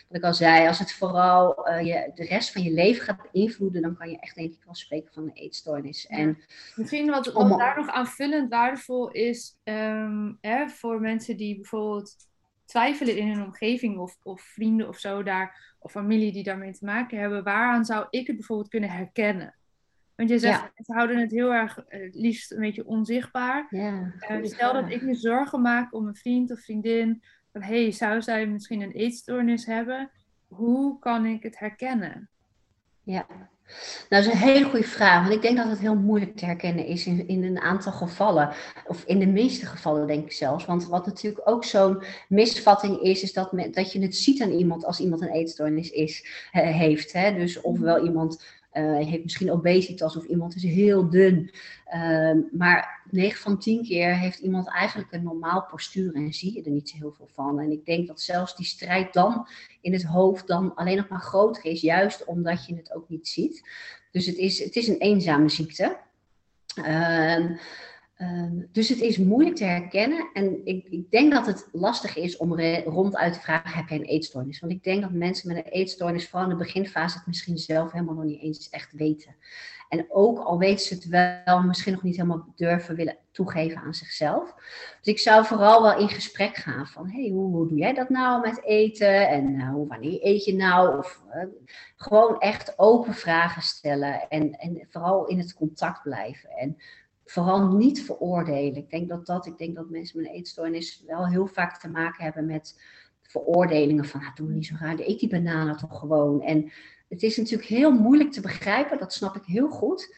[0.08, 3.30] wat ik al zei, als het vooral uh, je, de rest van je leven gaat
[3.32, 6.06] beïnvloeden, dan kan je echt denk ik wel spreken van een eetstoornis.
[6.06, 6.38] En,
[6.74, 12.16] Misschien wat, wat daar nog aanvullend waardevol is um, hè, voor mensen die bijvoorbeeld
[12.66, 16.84] twijfelen in hun omgeving of, of vrienden of zo daar, of familie die daarmee te
[16.84, 19.54] maken hebben, waaraan zou ik het bijvoorbeeld kunnen herkennen?
[20.16, 23.66] Want je zegt, ze houden het heel erg uh, liefst een beetje onzichtbaar.
[23.70, 27.90] Ja, uh, stel dat ik me zorgen maak om een vriend of vriendin van hey,
[27.90, 30.10] zou zij misschien een eetstoornis hebben?
[30.48, 32.28] Hoe kan ik het herkennen?
[33.02, 33.26] Ja,
[34.08, 35.22] nou, dat is een hele goede vraag.
[35.22, 38.54] Want ik denk dat het heel moeilijk te herkennen is in, in een aantal gevallen.
[38.86, 40.64] Of in de meeste gevallen, denk ik zelfs.
[40.64, 44.84] Want wat natuurlijk ook zo'n misvatting is, is dat, dat je het ziet aan iemand
[44.84, 47.12] als iemand een eetstoornis is, heeft.
[47.12, 47.34] Hè?
[47.34, 48.44] Dus ofwel iemand
[48.82, 51.50] heeft misschien obesitas of iemand is heel dun.
[51.84, 56.62] Ehm, maar 9 van 10 keer heeft iemand eigenlijk een normaal postuur en zie je
[56.62, 57.60] er niet zo heel veel van.
[57.60, 59.48] En ik denk dat zelfs die strijd dan
[59.80, 63.28] in het hoofd dan alleen nog maar groter is, juist omdat je het ook niet
[63.28, 63.68] ziet.
[64.10, 65.96] Dus het is, het is een eenzame ziekte.
[66.74, 67.56] Ehm,
[68.16, 70.30] ehm, dus het is moeilijk te herkennen.
[70.32, 74.04] En ik, ik denk dat het lastig is om ronduit te vragen: heb jij een
[74.04, 74.60] eetstoornis?
[74.60, 77.92] Want ik denk dat mensen met een eetstoornis, vooral in de beginfase, het misschien zelf
[77.92, 79.36] helemaal nog niet eens echt weten.
[79.88, 81.06] En ook al weten ze het
[81.44, 84.54] wel, misschien nog niet helemaal durven willen toegeven aan zichzelf.
[85.00, 88.08] Dus ik zou vooral wel in gesprek gaan van, hey, hoe, hoe doe jij dat
[88.08, 89.28] nou met eten?
[89.28, 90.98] En uh, wanneer eet je nou?
[90.98, 91.42] Of uh,
[91.96, 96.50] gewoon echt open vragen stellen en, en vooral in het contact blijven.
[96.50, 96.76] En
[97.26, 98.76] vooral niet veroordelen.
[98.76, 101.88] Ik denk dat dat, ik denk dat mensen met een eetstoornis wel heel vaak te
[101.88, 102.80] maken hebben met
[103.22, 106.42] veroordelingen van, ah, doe niet zo raar, eet die bananen toch gewoon.
[106.42, 106.72] En
[107.08, 110.14] het is natuurlijk heel moeilijk te begrijpen, dat snap ik heel goed.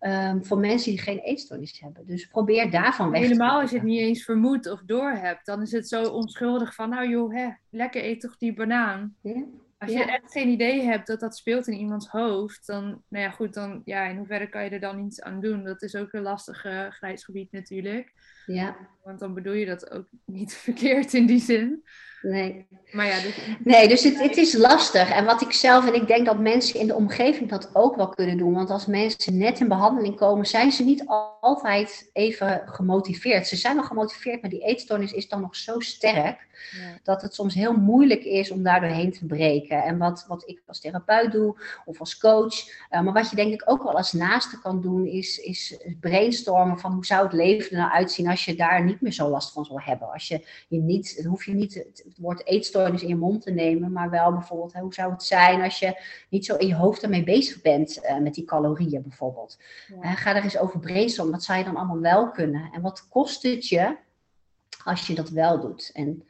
[0.00, 2.06] Um, voor mensen die geen eetstoornis hebben.
[2.06, 5.46] Dus probeer daarvan weg Helemaal te Helemaal als je het niet eens vermoedt of doorhebt,
[5.46, 9.16] dan is het zo onschuldig van, nou joh, hè, lekker eet toch die banaan.
[9.20, 9.44] Ja.
[9.82, 13.30] Als je echt geen idee hebt dat dat speelt in iemands hoofd, dan, nou ja,
[13.30, 15.64] goed, dan, ja, in hoeverre kan je er dan iets aan doen?
[15.64, 18.12] Dat is ook een lastige grijsgebied natuurlijk.
[18.46, 18.76] Ja.
[19.02, 21.84] Want dan bedoel je dat ook niet verkeerd in die zin.
[22.22, 22.66] Nee.
[22.90, 23.36] Maar ja, dus...
[23.64, 25.10] Nee, dus het, het is lastig.
[25.10, 28.08] En wat ik zelf, en ik denk dat mensen in de omgeving dat ook wel
[28.08, 28.54] kunnen doen.
[28.54, 31.04] Want als mensen net in behandeling komen, zijn ze niet
[31.40, 33.46] altijd even gemotiveerd.
[33.46, 36.50] Ze zijn wel gemotiveerd, maar die eetstoornis is dan nog zo sterk.
[37.02, 39.82] Dat het soms heel moeilijk is om daar doorheen te breken.
[39.82, 43.52] En wat, wat ik als therapeut doe, of als coach, uh, maar wat je denk
[43.52, 47.70] ik ook wel als naaste kan doen, is, is brainstormen van hoe zou het leven
[47.70, 50.12] er nou uitzien als je daar niet meer zo last van zou hebben.
[50.12, 53.50] Als je, je niet, dan hoef je niet het, woord eetstoornis in je mond te
[53.50, 56.74] nemen, maar wel bijvoorbeeld, hè, hoe zou het zijn als je niet zo in je
[56.74, 59.58] hoofd ermee bezig bent uh, met die calorieën bijvoorbeeld.
[60.02, 60.14] Ja.
[60.14, 62.70] ga er eens over brainstormen, wat zou je dan allemaal wel kunnen?
[62.72, 63.96] En wat kost het je
[64.84, 65.90] als je dat wel doet?
[65.94, 66.24] En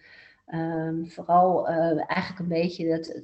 [0.55, 3.21] Um, vooral uh, eigenlijk een beetje het,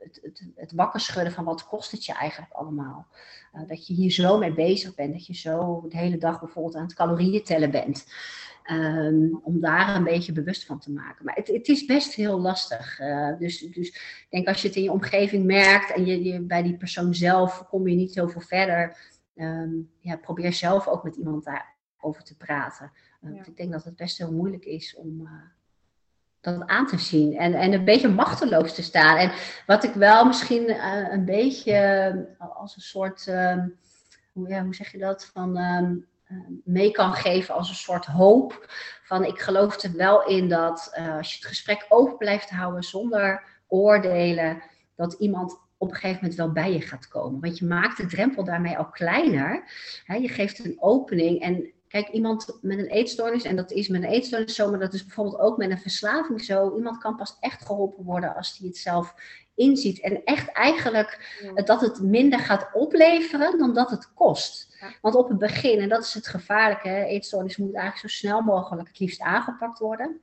[0.00, 3.06] het, het, het, wakker schudden van wat kost het je eigenlijk allemaal.
[3.54, 6.74] Uh, dat je hier zo mee bezig bent, dat je zo de hele dag bijvoorbeeld
[6.74, 8.06] aan het calorieën tellen bent.
[8.70, 11.24] Um, om daar een beetje bewust van te maken.
[11.24, 13.00] Maar het, het is best heel lastig.
[13.00, 16.40] Uh, dus, dus ik denk als je het in je omgeving merkt en je, je
[16.40, 18.96] bij die persoon zelf kom je niet zoveel verder.
[19.34, 22.92] Um, ja, probeer zelf ook met iemand daarover te praten.
[23.22, 23.44] Uh, ja.
[23.46, 25.28] Ik denk dat het best heel moeilijk is om,
[26.40, 29.16] dat aan te zien en, en een beetje machteloos te staan.
[29.16, 29.32] En
[29.66, 31.72] wat ik wel misschien uh, een beetje
[32.40, 33.54] uh, als een soort, uh,
[34.32, 35.94] hoe, hoe zeg je dat, van ehm,
[36.30, 38.66] eh, mee kan geven als een soort hoop.
[39.04, 42.82] Van ik geloof er wel in dat eh, als je het gesprek open blijft houden
[42.82, 44.62] zonder oordelen,
[44.96, 47.40] dat iemand op een gegeven moment wel bij je gaat komen.
[47.40, 49.64] Want je maakt de drempel daarmee al kleiner.
[50.06, 54.08] Je geeft een opening en Kijk, iemand met een eetstoornis, en dat is met een
[54.08, 56.76] eetstoornis zo, maar dat is bijvoorbeeld ook met een verslaving zo.
[56.76, 59.14] Iemand kan pas echt geholpen worden als hij het zelf
[59.54, 60.00] inziet.
[60.00, 64.76] En echt eigenlijk dat het minder gaat opleveren dan dat het kost.
[65.00, 68.88] Want op het begin, en dat is het gevaarlijke, eetstoornis moet eigenlijk zo snel mogelijk
[68.88, 70.20] het liefst aangepakt worden.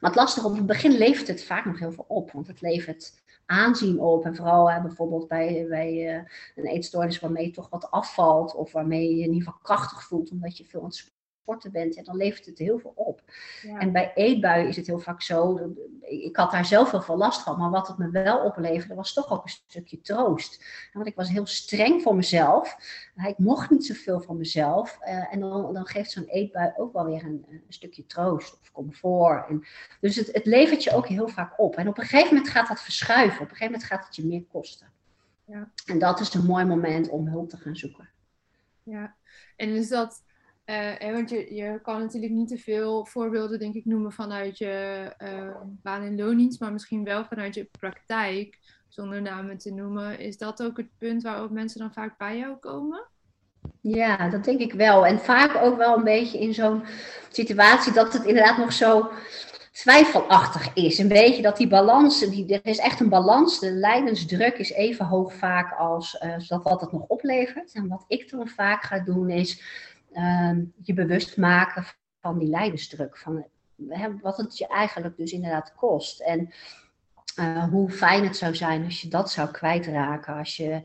[0.00, 2.32] Maar het lastige, op het begin levert het vaak nog heel veel op.
[2.32, 4.24] Want het levert aanzien op.
[4.24, 6.22] En vooral hè, bijvoorbeeld bij, bij uh,
[6.54, 8.54] een eetstoornis waarmee je toch wat afvalt.
[8.54, 10.92] Of waarmee je je ieder geval krachtig voelt omdat je veel aan
[11.42, 11.96] sporten bent.
[11.96, 13.22] En dan levert het heel veel op.
[13.78, 15.60] En bij eetbuien is het heel vaak zo.
[16.00, 17.58] Ik had daar zelf heel veel last van.
[17.58, 20.64] Maar wat het me wel opleverde was toch ook een stukje troost.
[20.92, 22.76] Want ik was heel streng voor mezelf.
[23.26, 24.98] Ik mocht niet zoveel van mezelf.
[25.02, 28.72] Uh, en dan, dan geeft zo'n eetbui ook wel weer een, een stukje troost of
[28.72, 29.48] comfort.
[29.48, 29.66] En,
[30.00, 31.76] dus het, het levert je ook heel vaak op.
[31.76, 33.40] En op een gegeven moment gaat dat verschuiven.
[33.40, 34.90] Op een gegeven moment gaat het je meer kosten.
[35.44, 35.70] Ja.
[35.86, 38.08] En dat is een mooi moment om hulp te gaan zoeken.
[38.82, 39.14] Ja,
[39.56, 40.22] en is dat
[40.66, 45.04] uh, want je, je kan natuurlijk niet te veel voorbeelden, denk ik, noemen vanuit je
[45.18, 50.18] uh, baan- en loondienst, maar misschien wel vanuit je praktijk, zonder namen te noemen.
[50.18, 53.06] Is dat ook het punt waarop mensen dan vaak bij jou komen?
[53.80, 55.06] Ja, dat denk ik wel.
[55.06, 56.84] En vaak ook wel een beetje in zo'n
[57.30, 59.10] situatie dat het inderdaad nog zo
[59.72, 60.98] twijfelachtig is.
[60.98, 63.58] Een beetje dat die balans, die, er is echt een balans.
[63.58, 67.72] De lijdensdruk is even hoog vaak als dat wat het nog oplevert.
[67.72, 69.62] En wat ik dan vaak ga doen is
[70.12, 71.84] Ehm, je bewust maken
[72.20, 73.18] van die lijdensdruk.
[73.18, 73.44] Van
[73.88, 76.20] hè, wat het je eigenlijk dus inderdaad kost.
[76.20, 76.50] En
[77.38, 80.34] uh, hoe fijn het zou zijn als je dat zou kwijtraken.
[80.34, 80.80] Als je,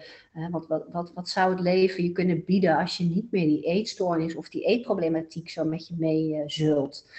[0.51, 3.63] wat, wat, wat, wat zou het leven je kunnen bieden als je niet meer die
[3.63, 7.09] eetstoornis of die eetproblematiek zo met je mee uh, zult.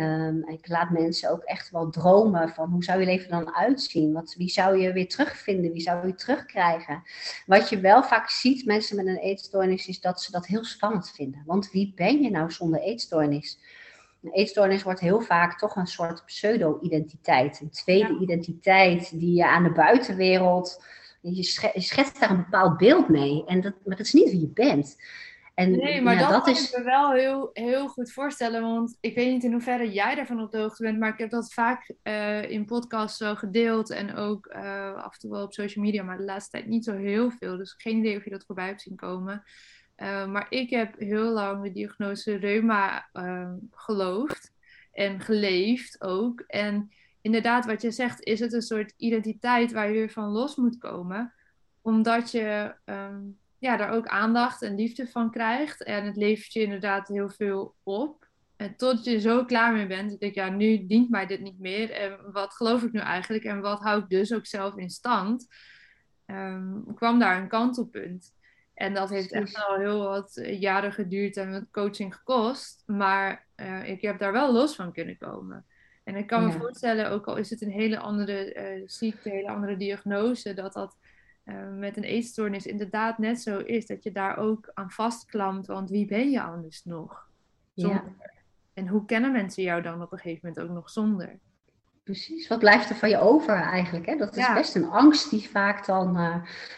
[0.00, 4.12] Um, ik laat mensen ook echt wel dromen van hoe zou je leven dan uitzien?
[4.12, 5.72] Wat, wie zou je weer terugvinden?
[5.72, 7.02] Wie zou je terugkrijgen?
[7.46, 11.10] Wat je wel vaak ziet, mensen met een eetstoornis, is dat ze dat heel spannend
[11.10, 11.42] vinden.
[11.46, 13.58] Want wie ben je nou zonder eetstoornis?
[14.22, 17.60] Een eetstoornis wordt heel vaak toch een soort pseudo-identiteit.
[17.60, 20.84] Een tweede identiteit die je aan de buitenwereld.
[21.20, 21.42] Je
[21.74, 23.44] schetst daar een bepaald beeld mee.
[23.46, 24.96] En dat, maar dat is niet wie je bent.
[25.56, 26.70] En, nee, maar dat, dat kan is...
[26.70, 28.62] ik me wel heel, heel goed voorstellen.
[28.62, 30.98] Want ik weet niet in hoeverre jij daarvan op de hoogte bent.
[30.98, 33.90] Maar ik heb dat vaak uh, in podcasts zo gedeeld.
[33.90, 36.02] En ook uh, af en toe wel op social media.
[36.02, 37.56] Maar de laatste tijd niet zo heel veel.
[37.56, 39.42] Dus geen idee of je dat voorbij hebt zien komen.
[39.96, 43.08] Uh, maar ik heb heel lang de diagnose reuma
[43.70, 44.52] geloofd.
[44.92, 46.40] En geleefd ook.
[46.40, 46.90] En
[47.20, 50.78] inderdaad, wat je zegt, is het een soort identiteit waar je weer van los moet
[50.78, 51.34] komen.
[51.80, 52.74] Omdat je...
[52.84, 55.82] Um, ja, daar ook aandacht en liefde van krijgt.
[55.82, 58.24] En het levert je inderdaad heel veel op.
[58.56, 61.58] En tot je zo klaar mee bent, dat ik, ja, nu dient mij dit niet
[61.58, 61.90] meer.
[61.90, 63.44] En wat geloof ik nu eigenlijk?
[63.44, 65.46] En wat hou ik dus ook zelf in stand?
[66.26, 68.34] Um, kwam daar een kantelpunt.
[68.74, 72.82] En dat heeft echt al heel wat jaren geduurd en wat coaching gekost.
[72.86, 75.66] Maar uh, ik heb daar wel los van kunnen komen.
[76.04, 79.36] En ik kan me voorstellen, ook al is het een hele andere uh, ziekte, een
[79.36, 80.96] hele andere diagnose, dat dat
[81.46, 83.86] uh, met een eetstoornis inderdaad net zo is.
[83.86, 85.66] Dat je daar ook aan vastklampt.
[85.66, 87.28] Want wie ben je anders nog?
[87.74, 88.02] Zonder.
[88.18, 88.34] Ja.
[88.74, 91.38] En hoe kennen mensen jou dan op een gegeven moment ook nog zonder?
[92.06, 94.06] Precies, wat blijft er van je over eigenlijk?
[94.06, 94.16] Hè?
[94.16, 96.36] Dat is best een angst die vaak dan uh,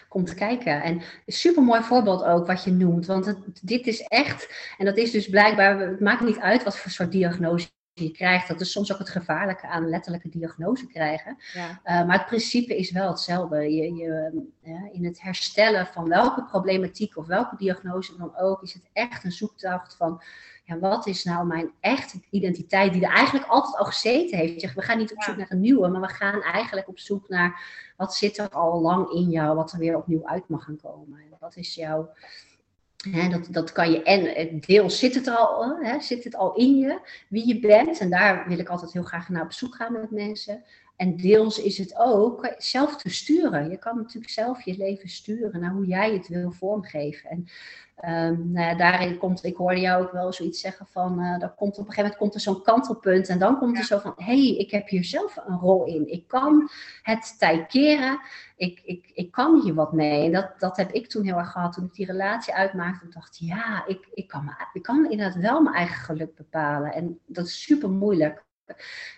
[0.09, 0.83] komt kijken.
[0.83, 3.07] En super mooi voorbeeld ook wat je noemt.
[3.07, 6.79] Want het, dit is echt, en dat is dus blijkbaar, het maakt niet uit wat
[6.79, 7.69] voor soort diagnose
[8.05, 8.49] je krijgt.
[8.49, 11.37] Dat is soms ook het gevaarlijke aan letterlijke diagnose krijgen.
[11.53, 11.69] Ja.
[11.69, 13.75] Uh, maar het principe is wel hetzelfde.
[13.75, 18.73] Je, je, uh, in het herstellen van welke problematiek of welke diagnose dan ook, is
[18.73, 20.23] het echt een zoektocht van
[20.69, 24.75] ja, wat is nou mijn echte identiteit, die er eigenlijk altijd al gezeten heeft.
[24.75, 27.63] We gaan niet op zoek naar een nieuwe, maar we gaan eigenlijk op zoek naar
[27.97, 31.19] wat zit er al lang in jou, wat er weer opnieuw uit mag gaan komen.
[31.19, 32.11] En wat is jouw
[33.31, 37.01] dat, dat kan je, en deels zit het er al, zit het al in je,
[37.29, 37.99] wie je bent.
[37.99, 40.65] En daar wil ik altijd heel graag naar op zoek gaan met mensen.
[40.99, 43.71] En deels is het ook zelf te sturen.
[43.71, 47.31] Je kan natuurlijk zelf je leven sturen naar hoe jij het wil vormgeven.
[47.31, 47.47] En
[48.35, 51.51] um, nou ja, daarin komt, ik hoorde jou ook wel zoiets zeggen van, uh, komt,
[51.51, 54.25] op een gegeven moment komt er zo'n kantelpunt en dan komt er zo van, hé,
[54.25, 56.13] hey, ik heb hier zelf een rol in.
[56.13, 56.71] Ik kan
[57.03, 58.21] het tij keren,
[58.57, 60.25] ik, ik, ik kan hier wat mee.
[60.25, 63.07] En dat, dat heb ik toen heel erg gehad toen ik die relatie uitmaakte.
[63.07, 66.93] Ik dacht, ja, ik, ik, kan, ik kan inderdaad wel mijn eigen geluk bepalen.
[66.93, 68.47] En dat is super moeilijk.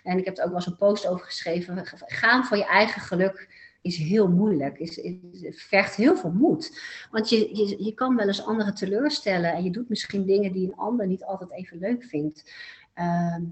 [0.03, 1.87] En ik heb er ook wel eens een post over geschreven.
[2.07, 3.49] Gaan voor je eigen geluk
[3.83, 4.79] is heel moeilijk.
[4.79, 6.81] Is, is, vergt heel veel moed.
[7.11, 9.53] Want je, je, je kan wel eens anderen teleurstellen.
[9.53, 12.53] En je doet misschien dingen die een ander niet altijd even leuk vindt.
[12.95, 13.43] Ehm,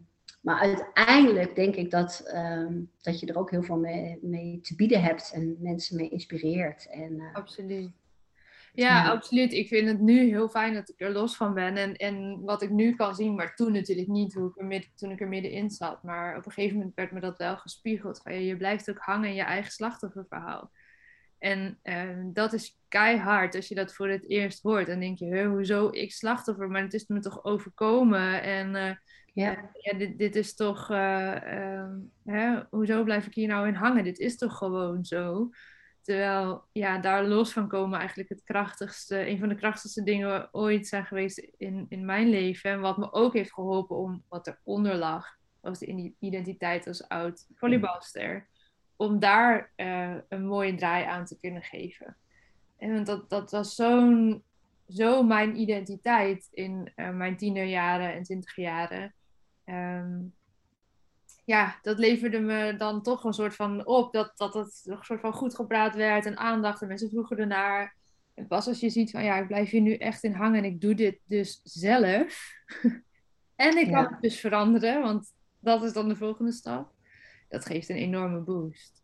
[0.41, 4.75] maar uiteindelijk denk ik dat, ehm, dat je er ook heel veel mee, mee, te
[4.75, 5.33] bieden hebt.
[5.35, 6.89] En mensen mee inspireert.
[6.91, 7.91] En, uh, Absoluut.
[8.79, 9.53] Ja, absoluut.
[9.53, 11.77] Ik vind het nu heel fijn dat ik er los van ben.
[11.77, 14.91] En, en wat ik nu kan zien, maar toen natuurlijk niet, hoe ik er midden,
[14.95, 16.03] toen ik er middenin zat.
[16.03, 18.21] Maar op een gegeven moment werd me dat wel gespiegeld.
[18.23, 20.71] Van, je blijft ook hangen in je eigen slachtofferverhaal.
[21.39, 24.87] En uh, dat is keihard als je dat voor het eerst hoort.
[24.87, 26.69] Dan denk je, hoezo ik slachtoffer?
[26.69, 28.43] Maar het is me toch overkomen.
[28.43, 28.93] En uh,
[29.33, 29.71] ja.
[29.73, 31.85] ja dit, dit, is toch, uh,
[32.25, 34.05] hè, hoezo blijf ik hier nou in hangen?
[34.05, 35.51] Dit is toch gewoon zo.
[36.09, 40.87] Terwijl ja, daar los van komen eigenlijk het krachtigste, een van de krachtigste dingen ooit
[40.87, 42.71] zijn geweest in, in mijn leven.
[42.71, 47.47] En wat me ook heeft geholpen om wat eronder lag, was de identiteit als oud
[47.55, 48.47] volleybalster.
[48.97, 52.17] Om daar uh, een mooie draai aan te kunnen geven.
[52.77, 54.43] En dat, dat was zo'n,
[54.89, 59.15] zo mijn identiteit in uh, mijn tienerjaren en twintigjaren.
[59.65, 60.35] Um,
[61.49, 65.21] ja, dat leverde me dan toch een soort van op dat, dat het een soort
[65.21, 67.97] van goed gepraat werd en aandacht en mensen vroegen ernaar.
[68.35, 70.65] En pas als je ziet van ja, ik blijf hier nu echt in hangen en
[70.65, 72.53] ik doe dit dus zelf.
[73.57, 76.93] en ik kan het dus veranderen, want dat is dan de volgende stap.
[77.49, 79.03] Dat geeft een enorme boost.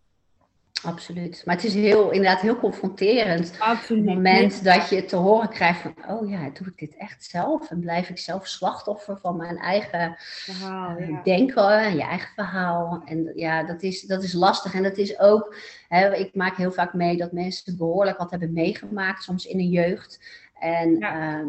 [0.85, 1.43] Absoluut.
[1.45, 3.55] Maar het is heel, inderdaad heel confronterend.
[3.59, 4.03] Absoluut.
[4.03, 7.25] Op het moment dat je te horen krijgt van, oh ja, doe ik dit echt
[7.25, 7.71] zelf?
[7.71, 13.03] En blijf ik zelf slachtoffer van mijn eigen verhaal, uh, denken, je eigen verhaal.
[13.05, 14.75] En ja, dat is, dat is lastig.
[14.75, 15.57] En dat is ook,
[15.89, 19.69] hè, ik maak heel vaak mee dat mensen behoorlijk wat hebben meegemaakt, soms in de
[19.69, 20.21] jeugd.
[20.59, 21.49] En ehm,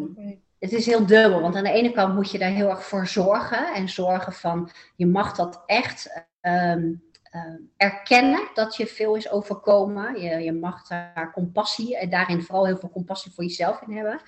[0.60, 3.08] het is heel dubbel, want aan de ene kant moet je daar heel erg voor
[3.08, 3.74] zorgen.
[3.74, 6.26] En zorgen van, je mag dat echt...
[6.42, 6.92] Ehm,
[7.78, 10.22] erkennen dat je veel is overkomen.
[10.22, 14.22] Je, je mag daar compassie en daarin vooral heel veel compassie voor jezelf in hebben.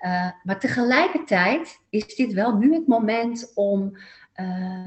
[0.00, 3.96] Uh, maar tegelijkertijd is dit wel nu het moment om
[4.32, 4.86] eh,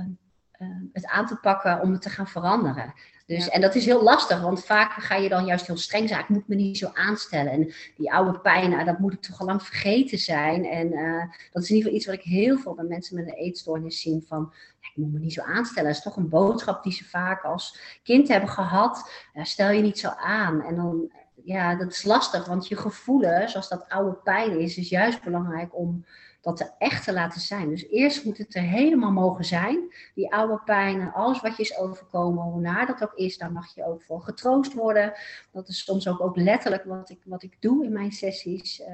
[0.52, 2.94] eh, het aan te pakken om het te gaan veranderen.
[3.30, 6.22] Dus, En dat is heel lastig, want vaak ga je dan juist heel streng zijn.
[6.22, 7.52] Ik moet me niet zo aanstellen.
[7.52, 10.66] En die oude pijn, nou, dat moet ik toch al lang vergeten zijn.
[10.66, 13.28] En uh, dat is in ieder geval iets wat ik heel veel bij mensen met
[13.28, 14.24] een eetstoornis zie.
[14.28, 15.90] Van, ja, ik moet me niet zo aanstellen.
[15.90, 19.12] Dat is toch een boodschap die ze vaak als kind hebben gehad.
[19.34, 20.64] Stel je niet zo aan.
[20.64, 21.12] En dan,
[21.44, 25.76] ja, dat is lastig, want je gevoelen, zoals dat oude pijn is, is juist belangrijk
[25.78, 26.06] om
[26.42, 27.70] dat er echt te laten zijn.
[27.70, 29.94] Dus eerst moet het er helemaal mogen zijn.
[30.16, 33.76] Die oude pijn alles wat je is overkomen, hoe naar dat ook is, daar mag
[33.76, 35.14] je ook voor getroost worden.
[35.52, 38.80] Dat is soms ook, ook letterlijk wat ik, wat ik doe in mijn sessies.
[38.80, 38.88] Uh,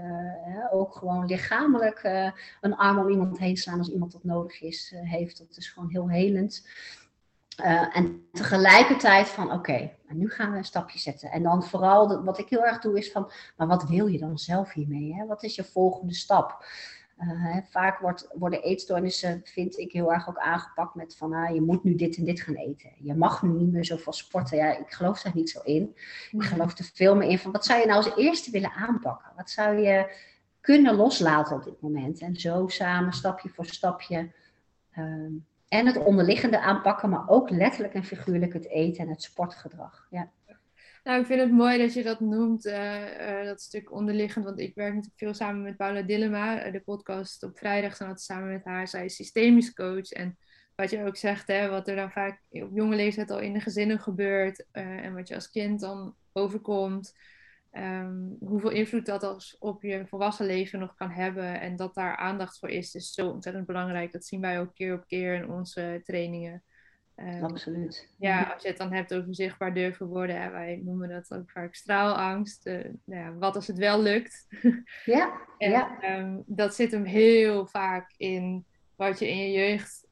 [0.72, 2.32] ook gewoon lichamelijk uh,
[2.62, 5.38] een arm om iemand heen slaan als iemand dat nodig is, uh, heeft.
[5.38, 6.68] Dat is gewoon heel helend.
[7.92, 11.32] En tegelijkertijd van oké, okay, nu gaan we een stapje zetten.
[11.32, 14.38] En dan vooral wat ik heel erg doe is van, maar wat wil je dan
[14.38, 15.14] zelf hiermee?
[15.14, 15.26] Hè?
[15.26, 16.66] Wat is je volgende stap?
[17.20, 21.62] Uh, vaak wordt, worden eetstoornissen, vind ik, heel erg ook aangepakt met van ah, je
[21.62, 22.92] moet nu dit en dit gaan eten.
[23.00, 24.58] Je mag nu niet meer zoveel sporten.
[24.58, 25.96] Ja, ik geloof daar niet zo in.
[26.32, 29.32] Ik geloof er veel meer in van wat zou je nou als eerste willen aanpakken?
[29.36, 30.16] Wat zou je
[30.62, 32.20] kunnen loslaten op dit moment?
[32.20, 34.32] En zo samen, stapje voor stapje.
[34.98, 35.32] Uh,
[35.68, 40.08] en het onderliggende aanpakken, maar ook letterlijk en figuurlijk het eten en het sportgedrag.
[40.10, 40.30] Ja.
[41.06, 44.46] Nou, ik vind het mooi dat je dat noemt, uh, uh, dat stuk onderliggend.
[44.46, 46.66] Want ik werk natuurlijk veel samen met Paula Dillema.
[46.66, 48.88] Uh, de podcast op vrijdag altijd samen met haar.
[48.88, 50.12] Zij is systemisch coach.
[50.12, 50.38] En
[50.76, 53.60] wat je ook zegt, hè, wat er dan vaak op jonge leeftijd al in de
[53.60, 54.66] gezinnen gebeurt.
[54.72, 57.14] en wat je als kind dan overkomt.
[57.72, 61.60] Um, hoeveel invloed dat als op je volwassen leven nog kan hebben.
[61.60, 64.12] En dat daar aandacht voor is, is zo ontzettend belangrijk.
[64.12, 66.64] Dat zien wij ook keer op keer in onze trainingen.
[67.16, 68.10] Um, Absoluut.
[68.18, 71.52] Ja, als je het dan hebt over zichtbaar durven worden, hè, wij noemen dat ook
[71.52, 72.68] vaak straalangst.
[72.68, 74.48] Uh, nou ja, wat als het wel lukt?
[75.06, 76.18] Ja, en, ja.
[76.20, 80.08] Um, dat zit hem heel vaak in wat je in je jeugd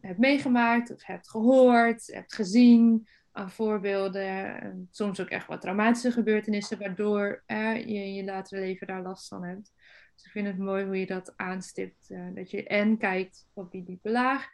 [0.00, 4.88] hebt meegemaakt, of hebt gehoord, hebt gezien aan voorbeelden.
[4.90, 9.28] soms ook echt wat traumatische gebeurtenissen, waardoor uh, je in je latere leven daar last
[9.28, 9.72] van hebt.
[10.14, 12.10] Dus ik vind het mooi hoe je dat aanstipt.
[12.10, 14.48] Uh, dat je en kijkt op die diepe laag.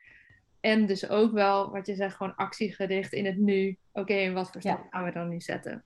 [0.60, 3.78] En dus ook wel, wat je zegt, gewoon actiegericht in het nu.
[3.92, 5.84] Oké, en wat voor stap gaan we dan nu zetten?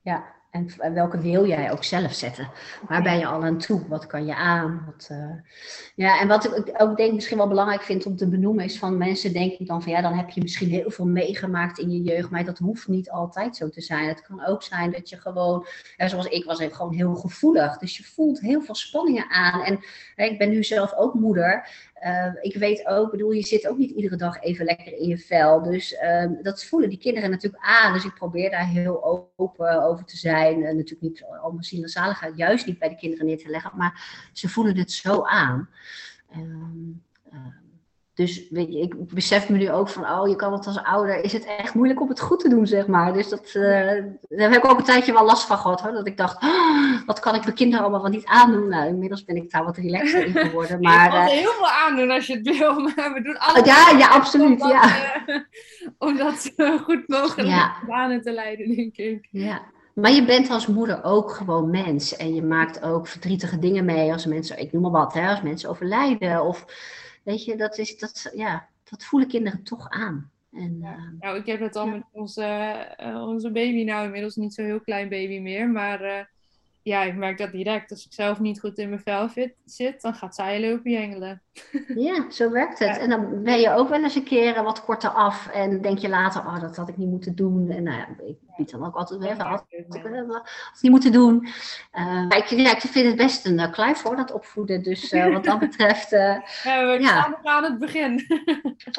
[0.00, 2.50] Ja, en welke wil jij ook zelf zetten?
[2.88, 3.88] Waar ben je al aan toe?
[3.88, 4.82] Wat kan je aan?
[4.86, 5.30] Wat, uh...
[5.94, 8.96] Ja, en wat ik ook denk misschien wel belangrijk vind om te benoemen is van
[8.96, 12.30] mensen denken dan van ja, dan heb je misschien heel veel meegemaakt in je jeugd,
[12.30, 14.08] maar dat hoeft niet altijd zo te zijn.
[14.08, 17.78] Het kan ook zijn dat je gewoon, ja, zoals ik was, gewoon heel gevoelig.
[17.78, 19.62] Dus je voelt heel veel spanningen aan.
[19.62, 19.78] En
[20.14, 21.68] hè, ik ben nu zelf ook moeder.
[22.04, 25.18] Uh, ik weet ook, bedoel, je zit ook niet iedere dag even lekker in je
[25.18, 25.62] vel.
[25.62, 27.92] Dus uh, dat voelen die kinderen natuurlijk aan.
[27.92, 29.04] Dus ik probeer daar heel
[29.36, 30.37] open over te zijn.
[30.46, 33.48] Uh, natuurlijk niet al mijn ziel en zaligheid juist niet bij de kinderen neer te
[33.48, 33.72] leggen.
[33.74, 35.68] Maar ze voelen het zo aan.
[36.36, 37.02] Um,
[38.18, 41.24] dus weet je, ik besef me nu ook van, oh, je kan het als ouder,
[41.24, 43.12] is het echt moeilijk om het goed te doen, zeg maar.
[43.12, 43.62] Dus dat, uh,
[44.28, 45.92] daar heb ik ook een tijdje wel last van gehad, hoor.
[45.92, 48.68] Dat ik dacht, oh, wat kan ik mijn kinderen allemaal wel niet aandoen?
[48.68, 50.80] Nou, inmiddels ben ik daar wat relaxer in geworden.
[50.88, 53.66] Maar, je kan uh, heel veel aandoen als je het wil, maar we doen alles.
[53.66, 54.82] Ja, ja, absoluut, om ja.
[54.82, 55.36] Dat, uh,
[56.08, 57.76] om dat goed mogelijk ja.
[57.86, 59.28] banen te leiden, denk ik.
[59.30, 59.62] Ja.
[60.00, 62.16] Maar je bent als moeder ook gewoon mens.
[62.16, 65.42] En je maakt ook verdrietige dingen mee als mensen, ik noem maar wat, hè, als
[65.42, 66.66] mensen overlijden of...
[67.22, 70.30] Weet je, dat, is, dat, ja, dat voelen kinderen toch aan.
[70.52, 70.96] En, ja.
[70.96, 71.92] uh, nou, ik heb het al ja.
[71.92, 76.20] met onze, uh, onze baby, nou inmiddels niet zo heel klein baby meer, maar uh,
[76.88, 77.90] ja, ik merk dat direct.
[77.90, 81.42] Als ik zelf niet goed in mijn vel fit, zit, dan gaat zij lopen jengelen.
[81.94, 82.96] Ja, zo werkt het.
[82.96, 82.98] Ja.
[82.98, 86.08] En dan ben je ook wel eens een keer wat korter af en denk je
[86.08, 87.70] later, oh, dat had ik niet moeten doen.
[87.70, 89.86] En nou ja, ik bied dan ook altijd weg, had ik
[90.80, 91.48] niet moeten doen.
[91.98, 94.82] Uh, ik, ja, ik vind het best een uh, kluif voor dat opvoeden.
[94.82, 96.10] Dus uh, wat dat betreft.
[96.10, 98.26] ja, we staan nog aan het begin.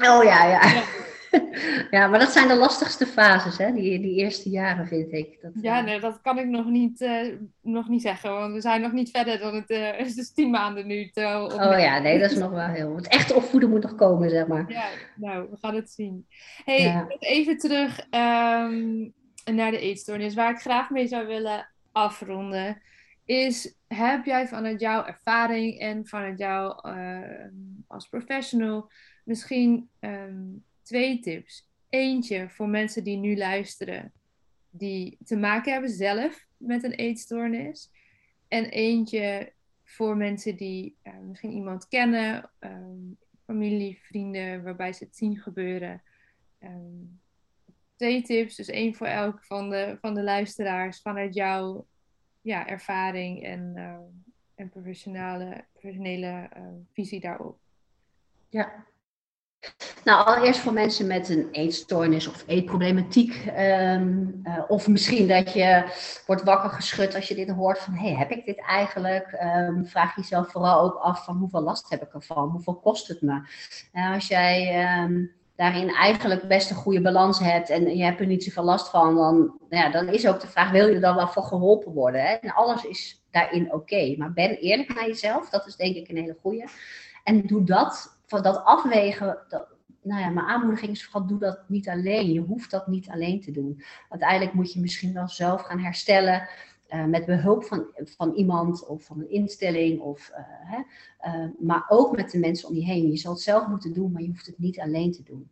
[0.02, 0.62] oh ja, ja.
[1.92, 2.08] ja.
[2.08, 3.74] maar dat zijn de lastigste fases, hè?
[3.74, 5.42] Die, die eerste jaren, vind ik.
[5.42, 8.82] Dat, ja, nee, dat kan ik nog niet, uh, nog niet zeggen, want we zijn
[8.82, 11.10] nog niet verder dan het uh, is dus tien maanden nu.
[11.10, 12.96] Te, oh ja, nee, dat is nog wel heel...
[12.96, 14.66] Het echte opvoeden moet nog komen, zeg maar.
[14.68, 16.28] Ja, nou, we gaan het zien.
[16.66, 17.08] hey, ja.
[17.20, 19.14] even terug um,
[19.46, 22.82] naar de eetstoornis, waar ik graag mee zou willen afronden,
[23.26, 27.20] is, heb jij vanuit jouw ervaring en vanuit jou uh,
[27.88, 28.92] als professional
[29.24, 29.90] misschien...
[30.00, 31.68] Um, twee tips.
[31.90, 34.12] Eentje voor mensen die nu luisteren,
[34.70, 37.92] die te maken hebben zelf met een eetstoornis.
[38.48, 45.16] En eentje voor mensen die uh, misschien iemand kennen, um, familie, vrienden, waarbij ze het
[45.16, 46.02] zien gebeuren.
[46.64, 47.20] Um,
[47.96, 51.86] twee tips, dus één voor elk van de, van de luisteraars vanuit jouw
[52.42, 53.98] ja, ervaring en, uh,
[54.56, 56.64] en professionele, professionele uh,
[56.94, 57.60] visie daarop.
[58.50, 58.86] Ja,
[60.03, 63.45] Nou, allereerst voor mensen met een eetstoornis of eetproblematiek.
[63.55, 65.84] Ehm, eh, of misschien dat je
[66.26, 69.39] wordt wakker geschud als je dit hoort van, hey, heb ik dit eigenlijk?
[69.43, 72.49] Um, vraag jezelf vooral ook af van, hoeveel last heb ik ervan?
[72.49, 73.41] Hoeveel kost het me?
[73.93, 78.26] Uh, als jij ehm, daarin eigenlijk best een goede balans hebt en je hebt er
[78.26, 79.36] niet zoveel last van, dan,
[79.70, 82.22] nou ja, dan is ook de vraag, wil je er dan wel voor geholpen worden?
[82.22, 82.34] Hè?
[82.34, 84.16] En alles is daarin oké.
[84.18, 86.68] Maar ben eerlijk naar jezelf, dat is denk ik een hele goede.
[87.24, 89.68] En doe dat, van dat afwegen, dat,
[90.02, 92.32] nou ja, mijn aanmoediging is vooral, doe dat niet alleen.
[92.32, 93.84] Je hoeft dat niet alleen te doen.
[94.10, 96.50] Uiteindelijk moet je misschien wel zelf gaan herstellen.
[96.90, 100.00] Uh, met behulp van, van iemand of van een instelling.
[100.00, 100.80] Of, uh, hè,
[101.28, 103.12] uh, maar ook met de mensen om je heen.
[103.12, 105.50] Je zal het zelf moeten doen, maar je hoeft het niet alleen te doen.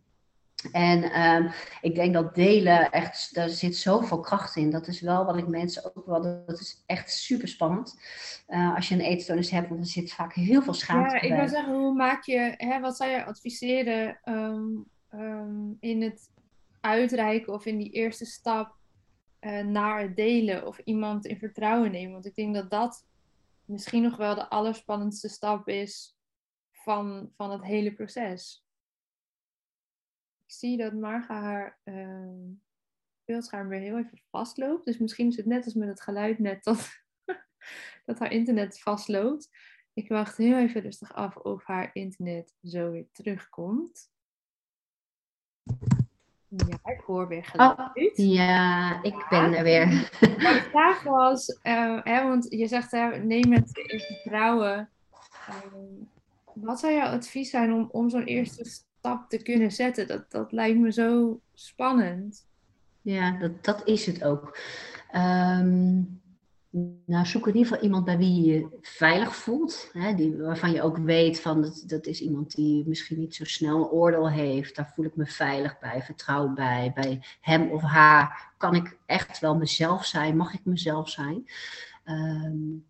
[0.71, 1.49] En ehm,
[1.81, 4.69] ik denk dat delen echt, daar zit zoveel kracht in.
[4.69, 7.99] Dat is wel wat ik mensen ook wel, dat is echt super spannend.
[8.47, 11.39] Uh, als je een eetstoornis hebt, want er zit vaak heel veel schaamte Ja, ik
[11.39, 16.31] wil zeggen, hoe maak je, hè, wat zou je adviseren um, um, in het
[16.81, 18.75] uitreiken of in die eerste stap
[19.41, 22.11] uh, naar het delen of iemand in vertrouwen nemen?
[22.11, 23.05] Want ik denk dat dat
[23.65, 26.17] misschien nog wel de allerspannendste stap is
[26.71, 28.66] van, van het hele proces.
[30.47, 32.55] Ik zie dat Marga haar uh,
[33.25, 34.85] beeldscherm weer heel even vastloopt.
[34.85, 36.89] Dus misschien is het net als met het geluid net dat,
[38.05, 39.49] dat haar internet vastloopt.
[39.93, 44.11] Ik wacht heel even rustig af of haar internet zo weer terugkomt.
[46.47, 47.77] Ja, ik hoor weer geluid.
[47.77, 49.89] Oh, ja, ik ben er weer.
[50.19, 54.89] De vraag was, uh, hè, want je zegt hè, neem het in vertrouwen.
[55.49, 55.55] Uh,
[56.53, 60.07] wat zou jouw advies zijn om, om zo'n eerste stap te kunnen zetten.
[60.07, 62.45] Dat, dat lijkt me zo spannend.
[63.01, 64.57] Ja, dat, dat is het ook.
[65.15, 66.21] Um,
[67.05, 69.89] nou, zoek in ieder geval iemand bij wie je je veilig voelt.
[69.93, 73.43] Hè, die, waarvan je ook weet van dat, dat is iemand die misschien niet zo
[73.43, 74.75] snel een oordeel heeft.
[74.75, 76.91] Daar voel ik me veilig bij, vertrouw bij.
[76.95, 81.49] Bij hem of haar kan ik echt wel mezelf zijn, mag ik mezelf zijn.
[82.05, 82.85] Um,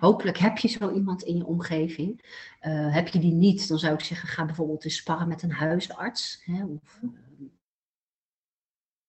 [0.00, 2.20] hopelijk heb je zo iemand in je omgeving.
[2.62, 5.52] Uh, heb je die niet, dan zou ik zeggen, ga bijvoorbeeld eens sparren met een
[5.52, 6.42] huisarts.
[6.44, 7.10] Hè, of uh,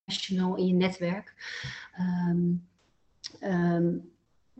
[0.04, 1.36] professional in je netwerk.
[2.00, 2.68] Um,
[3.42, 4.13] um,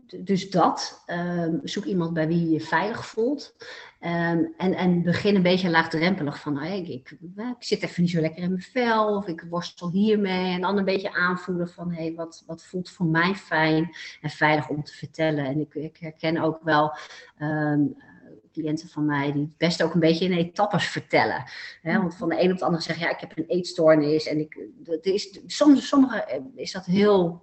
[0.06, 3.56] dus dat, um, zoek iemand bij wie je je veilig voelt.
[4.00, 8.10] Um, en, en begin een beetje laagdrempelig van, hey, ik, ik, ik, zit even niet
[8.10, 10.52] zo lekker in mijn vel, of ik worstel hiermee.
[10.52, 14.68] En dan een beetje aanvoelen van, hey, wat, wat voelt voor mij fijn en veilig
[14.68, 15.44] om te vertellen.
[15.44, 16.96] En ik, ik herken ook wel
[17.42, 17.96] um,
[18.54, 21.44] cliënten van mij die het best ook een beetje in etappes vertellen.
[21.82, 21.98] Hè?
[21.98, 24.26] Want van de een op de andere zeggen, ja, ik heb een eetstoornis.
[24.26, 27.42] En ik, dat is, soms, sommige eh, is dat heel,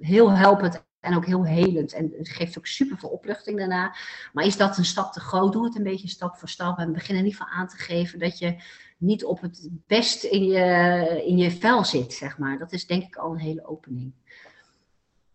[0.00, 1.92] heel helpend en ook heel helend.
[1.92, 3.96] En het geeft ook super veel opluchting daarna.
[4.32, 5.52] Maar is dat een stap te groot?
[5.52, 6.78] Doe het een beetje stap voor stap.
[6.78, 8.56] En begin er niet van aan te geven dat je
[8.98, 12.58] niet op het best in je, in je vel zit, zeg maar.
[12.58, 14.12] Dat is denk ik al een hele opening.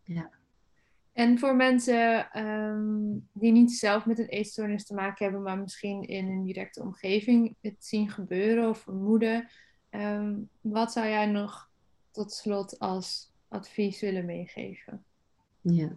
[0.04, 0.30] Ja.
[1.14, 6.04] En voor mensen um, die niet zelf met een eetstoornis te maken hebben, maar misschien
[6.04, 9.50] in een directe omgeving het zien gebeuren of vermoeden,
[9.90, 11.70] um, wat zou jij nog
[12.12, 15.06] tot slot als advies willen meegeven?
[15.64, 15.88] Ja,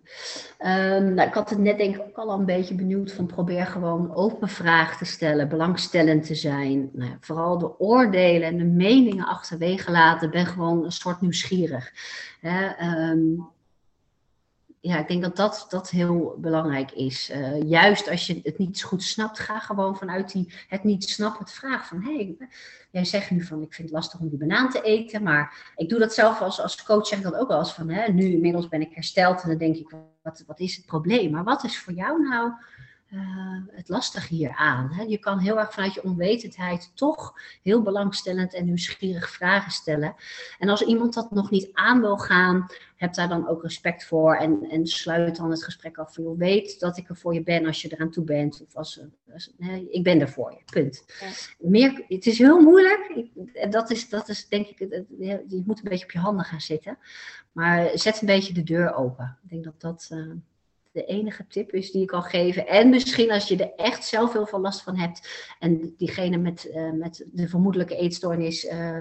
[0.96, 3.66] um, nou, ik had het net denk ik ook al een beetje benieuwd van probeer
[3.66, 6.90] gewoon open vragen te stellen, belangstellend te zijn.
[6.92, 11.92] Nou, vooral de oordelen en de meningen achterwege laten, ben gewoon een soort nieuwsgierig.
[12.40, 12.88] Hè?
[13.10, 13.48] Um,
[14.87, 17.30] ja, ik denk dat dat, dat heel belangrijk is.
[17.30, 21.45] Uh, juist als je het niet goed snapt, ga gewoon vanuit die, het niet snappen,
[21.45, 22.37] het vragen van, hey,
[22.91, 25.89] jij zegt nu van, ik vind het lastig om die banaan te eten, maar ik
[25.89, 28.32] doe dat zelf als, als coach, zeg ik dat ook wel eens van, hè, nu
[28.32, 31.30] inmiddels ben ik hersteld en dan denk ik, wat, wat is het probleem?
[31.30, 32.53] Maar wat is voor jou nou
[33.14, 34.92] uh, het lastige hier aan.
[34.92, 35.02] Hè?
[35.02, 40.14] Je kan heel erg vanuit je onwetendheid toch heel belangstellend en nieuwsgierig vragen stellen.
[40.58, 44.36] En als iemand dat nog niet aan wil gaan, heb daar dan ook respect voor
[44.36, 46.16] en, en sluit dan het gesprek af.
[46.16, 48.62] Je weet dat ik er voor je ben als je eraan toe bent.
[48.66, 49.00] Of als,
[49.32, 51.04] als nee, ik ben er voor je, punt.
[51.20, 51.28] Ja.
[51.68, 53.28] Meer, het is heel moeilijk.
[53.54, 56.60] En dat is, dat is denk ik, je moet een beetje op je handen gaan
[56.60, 56.98] zitten.
[57.52, 59.38] Maar zet een beetje de deur open.
[59.42, 60.08] Ik denk dat dat...
[60.12, 60.32] Uh,
[60.95, 62.66] de enige tip is die ik kan geven.
[62.66, 65.47] En misschien als je er echt zelf heel veel last van hebt.
[65.59, 68.99] En diegene met, uh, met de vermoedelijke eetstoornis uh,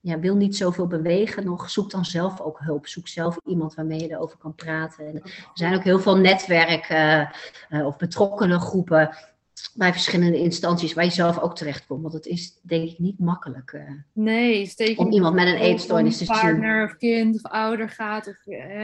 [0.00, 1.70] ja, wil niet zoveel bewegen nog.
[1.70, 2.86] Zoek dan zelf ook hulp.
[2.86, 5.06] Zoek zelf iemand waarmee je erover kan praten.
[5.06, 7.30] En er zijn ook heel veel netwerken
[7.70, 9.16] uh, of betrokkenen groepen
[9.74, 12.02] bij verschillende instanties waar je zelf ook terecht komt.
[12.02, 13.82] Want het is denk ik niet makkelijk uh,
[14.12, 16.34] nee, om iemand met een eetstoornis te zien.
[16.34, 18.28] partner of kind of ouder gaat.
[18.28, 18.36] Of,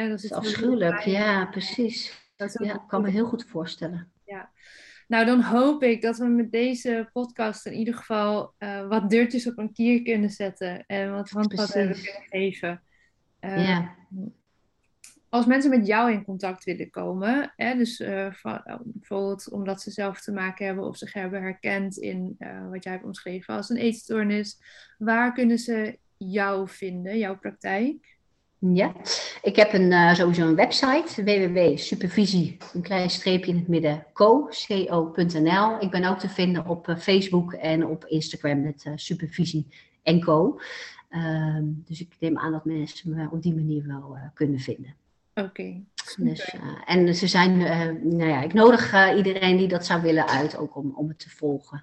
[0.08, 2.26] dat is afschuwelijk, ja, precies.
[2.38, 4.12] Dat ja, ik kan me heel goed voorstellen.
[4.24, 4.50] Ja.
[5.08, 9.46] Nou, dan hoop ik dat we met deze podcast in ieder geval uh, wat deurtjes
[9.46, 12.82] op een kier kunnen zetten en wat handvatten kunnen geven.
[13.40, 13.96] Uh, ja.
[15.28, 19.90] Als mensen met jou in contact willen komen, hè, dus uh, van, bijvoorbeeld omdat ze
[19.90, 22.36] zelf te maken hebben of zich hebben herkend in
[22.70, 24.60] wat jij hebt omschreven als een eetstoornis,
[24.98, 28.17] waar kunnen ze jou vinden, jouw praktijk?
[28.60, 28.92] Ja,
[29.42, 35.80] ik heb een, uh, sowieso een website, www.supervisie, een klein streepje in het midden, co.nl.
[35.80, 39.66] Ik ben ook te vinden op uh, Facebook en op Instagram met uh, supervisie
[40.02, 40.60] en co.
[41.08, 44.94] Ehm, dus ik neem aan dat mensen me op die manier wel kunnen vinden.
[45.34, 45.48] Oké.
[45.48, 45.84] Okay,
[46.16, 46.54] dus,
[46.84, 47.58] en ze zijn,
[48.16, 51.30] nou ja, ik nodig iedereen die dat zou willen uit ook om, om het te
[51.30, 51.82] volgen.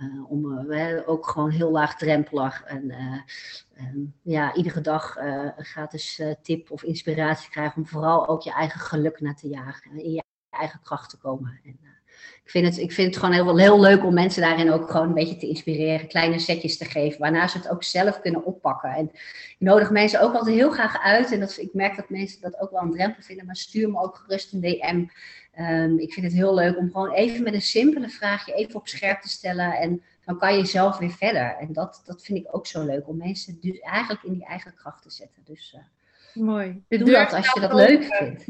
[0.00, 5.16] Uh, om uh, ook gewoon heel laagdrempelig en uh, ja, iedere dag
[5.56, 9.90] een gratis tip of inspiratie krijgen om vooral ook je eigen geluk naar te jagen
[9.90, 11.60] en in je eigen kracht te komen.
[11.64, 11.78] En,
[12.44, 15.08] ik, vind het, ik vind het gewoon heel, heel leuk om mensen daarin ook gewoon
[15.08, 18.90] een beetje te inspireren, kleine setjes te geven, waarna ze het ook zelf kunnen oppakken.
[18.90, 22.40] En ik nodig mensen ook altijd heel graag uit en dat, ik merk dat mensen
[22.40, 25.06] dat ook wel een drempel vinden, maar stuur me ook gerust een DM.
[25.60, 28.88] Um, ik vind het heel leuk om gewoon even met een simpele vraagje even op
[28.88, 29.72] scherp te stellen.
[29.72, 31.56] En dan kan je zelf weer verder.
[31.60, 34.74] En dat, dat vind ik ook zo leuk om mensen dus eigenlijk in die eigen
[34.74, 35.42] kracht te zetten.
[35.44, 35.80] Dus uh,
[36.34, 36.82] Mooi.
[36.88, 38.44] De doe dat als je dat leuk vindt.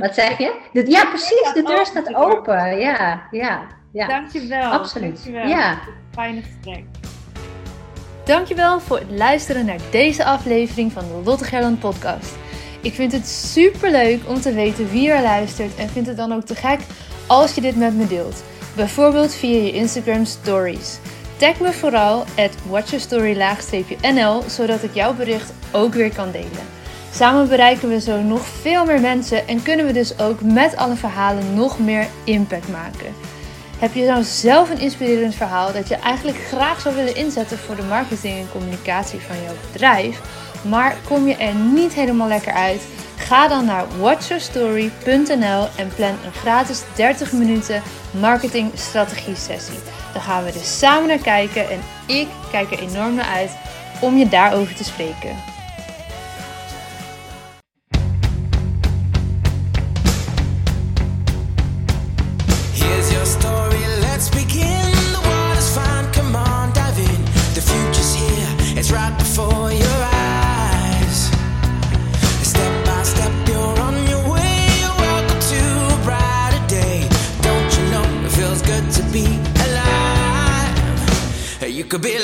[0.00, 0.60] Wat zeg je?
[0.72, 1.52] De, ja, precies.
[1.54, 2.78] De deur staat open.
[2.78, 4.06] Ja, ja, ja.
[4.06, 4.70] Dankjewel.
[4.70, 5.14] Absoluut.
[5.14, 5.46] Dankjewel.
[5.46, 5.78] Ja.
[6.10, 6.84] Fijne gesprek.
[8.24, 12.43] Dankjewel voor het luisteren naar deze aflevering van de Lotte Gerland podcast.
[12.84, 16.32] Ik vind het super leuk om te weten wie er luistert en vind het dan
[16.32, 16.80] ook te gek
[17.26, 18.42] als je dit met me deelt.
[18.76, 20.98] Bijvoorbeeld via je Instagram stories.
[21.36, 26.66] Tag me vooral at watchyourstory-nl zodat ik jouw bericht ook weer kan delen.
[27.12, 30.96] Samen bereiken we zo nog veel meer mensen en kunnen we dus ook met alle
[30.96, 33.14] verhalen nog meer impact maken.
[33.78, 37.76] Heb je dan zelf een inspirerend verhaal dat je eigenlijk graag zou willen inzetten voor
[37.76, 40.20] de marketing en communicatie van jouw bedrijf?
[40.64, 42.82] Maar kom je er niet helemaal lekker uit?
[43.16, 49.78] Ga dan naar watchyourstory.nl en plan een gratis 30 minuten marketing strategie sessie.
[50.12, 53.50] Dan gaan we er samen naar kijken en ik kijk er enorm naar uit
[54.00, 55.53] om je daarover te spreken.
[81.94, 82.23] Could be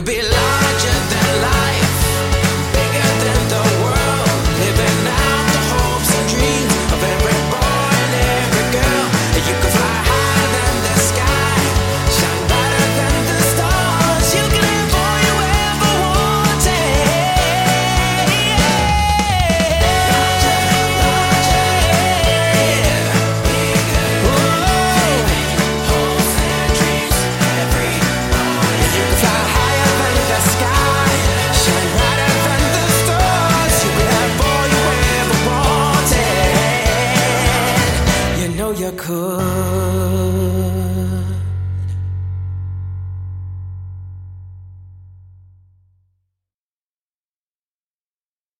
[0.00, 1.19] could be larger than